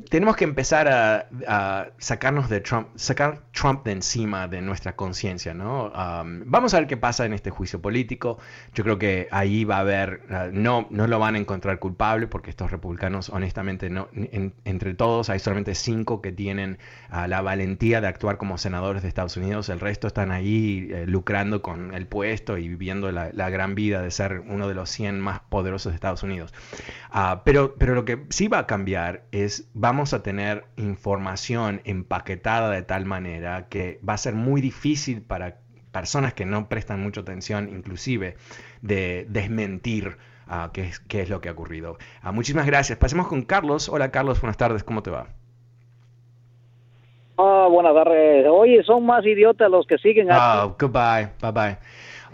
tenemos 0.09 0.35
que 0.35 0.45
empezar 0.45 0.87
a, 0.87 1.89
sacarnos 1.99 2.49
de 2.49 2.59
Trump, 2.59 2.87
sacar 2.95 3.43
Trump 3.51 3.85
de 3.85 3.91
encima 3.91 4.47
de 4.47 4.61
nuestra 4.61 4.95
conciencia, 4.95 5.53
¿no? 5.53 5.91
vamos 6.45 6.73
a 6.73 6.79
ver 6.79 6.87
qué 6.87 6.97
pasa 6.97 7.25
en 7.25 7.33
este 7.33 7.51
juicio 7.51 7.81
político. 7.81 8.39
Yo 8.73 8.83
creo 8.83 8.97
que 8.97 9.27
ahí 9.31 9.63
va 9.63 9.77
a 9.77 9.79
haber, 9.81 10.21
ah, 10.29 10.47
no, 10.51 10.87
no 10.89 11.07
lo 11.07 11.19
van 11.19 11.35
a 11.35 11.37
encontrar 11.37 11.79
culpable 11.79 12.27
porque 12.27 12.49
estos 12.49 12.71
republicanos, 12.71 13.29
honestamente, 13.29 13.89
no, 13.89 14.09
entre 14.65 14.95
todos 14.95 15.29
hay 15.29 15.39
solamente 15.39 15.75
cinco 15.75 16.21
que 16.21 16.31
tienen 16.31 16.79
ah, 17.09 17.27
la 17.27 17.41
valentía 17.41 18.01
de 18.01 18.07
actuar 18.07 18.37
como 18.37 18.57
senadores 18.57 19.03
de 19.03 19.07
Estados 19.07 19.37
Unidos. 19.37 19.69
El 19.69 19.79
resto 19.79 20.07
están 20.07 20.31
ahí 20.31 20.89
eh, 20.91 21.05
lucrando 21.05 21.61
con 21.61 21.93
el 21.93 22.07
puesto 22.07 22.57
y 22.57 22.67
viviendo 22.67 23.11
la, 23.11 23.49
gran 23.49 23.75
vida 23.75 24.01
de 24.01 24.09
ser 24.09 24.39
uno 24.39 24.67
de 24.67 24.73
los 24.73 24.89
100 24.89 25.19
más 25.19 25.39
poderosos 25.41 25.91
de 25.91 25.95
Estados 25.95 26.23
Unidos. 26.23 26.53
Ah, 27.11 27.43
pero, 27.45 27.75
pero 27.75 27.93
lo 27.93 28.03
que 28.03 28.25
sí 28.29 28.47
va 28.47 28.59
a 28.59 28.67
cambiar 28.67 29.25
es 29.31 29.69
vamos 29.75 30.13
a 30.13 30.23
tener 30.23 30.63
información 30.77 31.81
empaquetada 31.83 32.71
de 32.71 32.81
tal 32.81 33.05
manera 33.05 33.67
que 33.69 33.99
va 34.07 34.13
a 34.13 34.17
ser 34.17 34.33
muy 34.33 34.61
difícil 34.61 35.21
para 35.21 35.57
personas 35.91 36.33
que 36.33 36.45
no 36.45 36.67
prestan 36.69 37.01
mucha 37.01 37.21
atención, 37.21 37.69
inclusive, 37.69 38.37
de 38.81 39.25
desmentir 39.29 40.17
uh, 40.47 40.71
qué, 40.71 40.87
es, 40.87 40.99
qué, 41.01 41.21
es, 41.21 41.29
lo 41.29 41.41
que 41.41 41.49
ha 41.49 41.51
ocurrido. 41.51 41.97
Uh, 42.23 42.31
muchísimas 42.31 42.65
gracias. 42.65 42.97
Pasemos 42.97 43.27
con 43.27 43.43
Carlos. 43.43 43.89
Hola 43.89 44.11
Carlos, 44.11 44.39
buenas 44.41 44.57
tardes, 44.57 44.83
¿cómo 44.83 45.03
te 45.03 45.11
va? 45.11 45.27
Ah, 47.37 47.67
buenas 47.69 47.93
tardes. 47.93 48.47
Oye, 48.49 48.81
son 48.83 49.05
más 49.05 49.25
idiotas 49.25 49.69
los 49.69 49.85
que 49.85 49.97
siguen. 49.97 50.29
Ah, 50.31 50.73
goodbye, 50.79 51.29
bye 51.41 51.51
bye. 51.51 51.77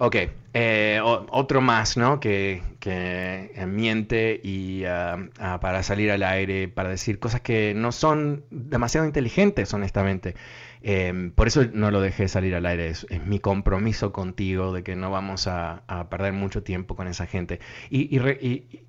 Ok, 0.03 0.15
eh, 0.55 0.99
otro 1.03 1.61
más, 1.61 1.95
¿no? 1.95 2.19
Que, 2.19 2.63
eh, 2.85 3.65
miente 3.67 4.41
y 4.43 4.83
ah, 4.85 5.29
para 5.61 5.83
salir 5.83 6.09
al 6.09 6.23
aire, 6.23 6.67
para 6.69 6.89
decir 6.89 7.19
cosas 7.19 7.41
que 7.41 7.75
no 7.75 7.91
son 7.91 8.43
demasiado 8.49 9.05
inteligentes, 9.05 9.71
honestamente. 9.75 10.33
Em, 10.81 11.29
por 11.31 11.45
eso 11.47 11.65
no 11.73 11.91
lo 11.91 12.01
dejé 12.01 12.27
salir 12.29 12.55
al 12.55 12.65
aire. 12.65 12.87
Es, 12.89 13.05
mi 13.27 13.37
compromiso 13.39 14.11
contigo 14.11 14.73
de 14.73 14.81
que 14.81 14.95
no 14.95 15.11
vamos 15.11 15.45
a, 15.45 15.83
perder 16.09 16.33
mucho 16.33 16.63
tiempo 16.63 16.95
con 16.95 17.07
esa 17.07 17.27
gente. 17.27 17.59
y, 17.91 18.09
y, 18.17 18.81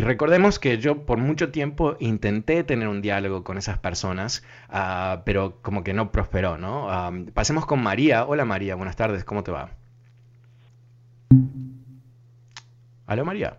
recordemos 0.00 0.58
que 0.58 0.78
yo 0.78 1.06
por 1.06 1.18
mucho 1.18 1.50
tiempo 1.50 1.96
intenté 2.00 2.64
tener 2.64 2.88
un 2.88 3.02
diálogo 3.02 3.44
con 3.44 3.58
esas 3.58 3.78
personas, 3.78 4.42
ah, 4.68 5.22
pero 5.24 5.60
como 5.62 5.82
que 5.82 5.94
no 5.94 6.12
prosperó, 6.12 6.58
¿no? 6.58 6.90
Ah, 6.90 7.12
pasemos 7.34 7.66
con 7.66 7.82
María. 7.82 8.24
Hola 8.24 8.44
María, 8.44 8.74
buenas 8.74 8.96
tardes, 8.96 9.24
¿cómo 9.24 9.42
te 9.42 9.52
va? 9.52 9.70
¿Aló 13.06 13.24
María? 13.24 13.58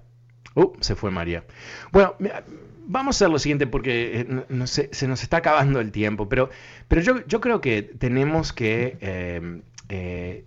Uh, 0.56 0.74
se 0.82 0.96
fue 0.96 1.12
María. 1.12 1.44
Bueno, 1.92 2.16
vamos 2.88 3.16
a 3.16 3.18
hacer 3.18 3.30
lo 3.30 3.40
siguiente 3.40 3.68
porque 3.68 4.22
eh, 4.22 4.46
no, 4.50 4.68
se 4.68 5.08
nos 5.08 5.22
está 5.22 5.38
acabando 5.38 5.80
el 5.80 5.92
tiempo, 5.92 6.28
pero, 6.28 6.50
pero 6.88 7.02
yo, 7.02 7.26
yo 7.28 7.40
creo 7.42 7.62
que 7.62 7.84
tenemos 7.84 8.54
que 8.54 8.98
eh, 9.02 9.62
eh, 9.90 10.46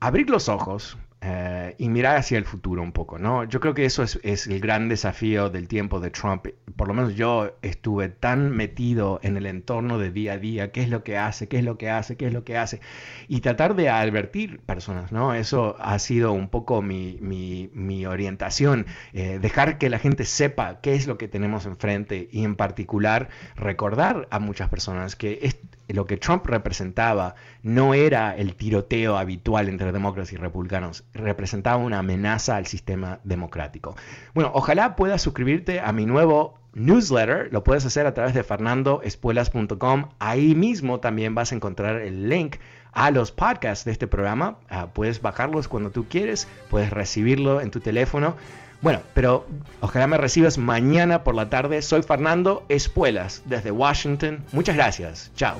abrir 0.00 0.30
los 0.30 0.48
ojos 0.48 0.96
eh, 1.26 1.74
y 1.78 1.88
mirar 1.88 2.18
hacia 2.18 2.36
el 2.36 2.44
futuro 2.44 2.82
un 2.82 2.92
poco, 2.92 3.18
¿no? 3.18 3.44
Yo 3.44 3.58
creo 3.58 3.72
que 3.72 3.86
eso 3.86 4.02
es, 4.02 4.20
es, 4.22 4.46
el 4.46 4.60
gran 4.60 4.90
desafío 4.90 5.48
del 5.48 5.68
tiempo 5.68 5.98
de 5.98 6.10
Trump. 6.10 6.48
Por 6.76 6.86
lo 6.86 6.92
menos 6.92 7.14
yo 7.14 7.56
estuve 7.62 8.10
tan 8.10 8.50
metido 8.50 9.20
en 9.22 9.38
el 9.38 9.46
entorno 9.46 9.98
de 9.98 10.10
día 10.10 10.34
a 10.34 10.38
día, 10.38 10.70
qué 10.70 10.82
es 10.82 10.90
lo 10.90 11.02
que 11.02 11.16
hace, 11.16 11.48
qué 11.48 11.56
es 11.60 11.64
lo 11.64 11.78
que 11.78 11.88
hace, 11.88 12.18
qué 12.18 12.26
es 12.26 12.34
lo 12.34 12.44
que 12.44 12.58
hace, 12.58 12.80
y 13.26 13.40
tratar 13.40 13.74
de 13.74 13.88
advertir 13.88 14.60
personas, 14.60 15.12
¿no? 15.12 15.32
Eso 15.32 15.76
ha 15.80 15.98
sido 15.98 16.32
un 16.32 16.50
poco 16.50 16.82
mi, 16.82 17.16
mi, 17.22 17.70
mi 17.72 18.04
orientación, 18.04 18.84
eh, 19.14 19.38
dejar 19.40 19.78
que 19.78 19.88
la 19.88 19.98
gente 19.98 20.26
sepa 20.26 20.82
qué 20.82 20.94
es 20.94 21.06
lo 21.06 21.16
que 21.16 21.26
tenemos 21.26 21.64
enfrente 21.64 22.28
y 22.32 22.44
en 22.44 22.54
particular 22.54 23.30
recordar 23.56 24.28
a 24.30 24.40
muchas 24.40 24.68
personas 24.68 25.16
que 25.16 25.38
es, 25.40 25.56
lo 25.94 26.06
que 26.06 26.16
Trump 26.16 26.44
representaba 26.46 27.34
no 27.62 27.94
era 27.94 28.36
el 28.36 28.54
tiroteo 28.54 29.16
habitual 29.16 29.68
entre 29.68 29.92
demócratas 29.92 30.32
y 30.32 30.36
republicanos, 30.36 31.04
representaba 31.14 31.76
una 31.76 32.00
amenaza 32.00 32.56
al 32.56 32.66
sistema 32.66 33.20
democrático. 33.24 33.96
Bueno, 34.34 34.50
ojalá 34.54 34.96
puedas 34.96 35.22
suscribirte 35.22 35.80
a 35.80 35.92
mi 35.92 36.06
nuevo 36.06 36.58
newsletter, 36.74 37.52
lo 37.52 37.62
puedes 37.64 37.86
hacer 37.86 38.06
a 38.06 38.14
través 38.14 38.34
de 38.34 38.42
fernandoespuelas.com, 38.42 40.08
ahí 40.18 40.54
mismo 40.54 41.00
también 41.00 41.34
vas 41.34 41.52
a 41.52 41.54
encontrar 41.54 42.02
el 42.02 42.28
link 42.28 42.56
a 42.92 43.10
los 43.10 43.32
podcasts 43.32 43.84
de 43.84 43.92
este 43.92 44.06
programa, 44.06 44.58
uh, 44.70 44.88
puedes 44.92 45.20
bajarlos 45.20 45.68
cuando 45.68 45.90
tú 45.90 46.06
quieres, 46.08 46.48
puedes 46.70 46.90
recibirlo 46.90 47.60
en 47.60 47.70
tu 47.70 47.80
teléfono. 47.80 48.36
Bueno, 48.84 49.00
pero 49.14 49.46
ojalá 49.80 50.06
me 50.06 50.18
recibas 50.18 50.58
mañana 50.58 51.24
por 51.24 51.34
la 51.34 51.48
tarde. 51.48 51.80
Soy 51.80 52.02
Fernando 52.02 52.64
Espuelas 52.68 53.40
desde 53.46 53.70
Washington. 53.70 54.44
Muchas 54.52 54.76
gracias. 54.76 55.30
Chao. 55.36 55.56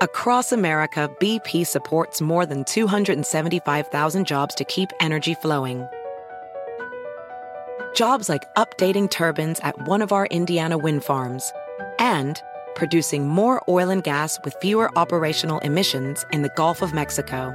Across 0.00 0.52
America, 0.52 1.08
BP 1.20 1.64
supports 1.64 2.20
more 2.20 2.44
than 2.44 2.64
275,000 2.64 4.26
jobs 4.26 4.52
to 4.56 4.64
keep 4.64 4.90
energy 4.98 5.34
flowing. 5.34 5.86
Jobs 7.94 8.28
like 8.28 8.42
updating 8.56 9.08
turbines 9.08 9.60
at 9.60 9.76
one 9.86 10.02
of 10.02 10.10
our 10.10 10.26
Indiana 10.32 10.76
wind 10.76 11.04
farms 11.04 11.52
and 12.00 12.42
producing 12.74 13.28
more 13.28 13.62
oil 13.68 13.90
and 13.90 14.02
gas 14.02 14.40
with 14.44 14.56
fewer 14.60 14.90
operational 14.98 15.60
emissions 15.60 16.26
in 16.32 16.42
the 16.42 16.50
Gulf 16.56 16.82
of 16.82 16.92
Mexico. 16.92 17.54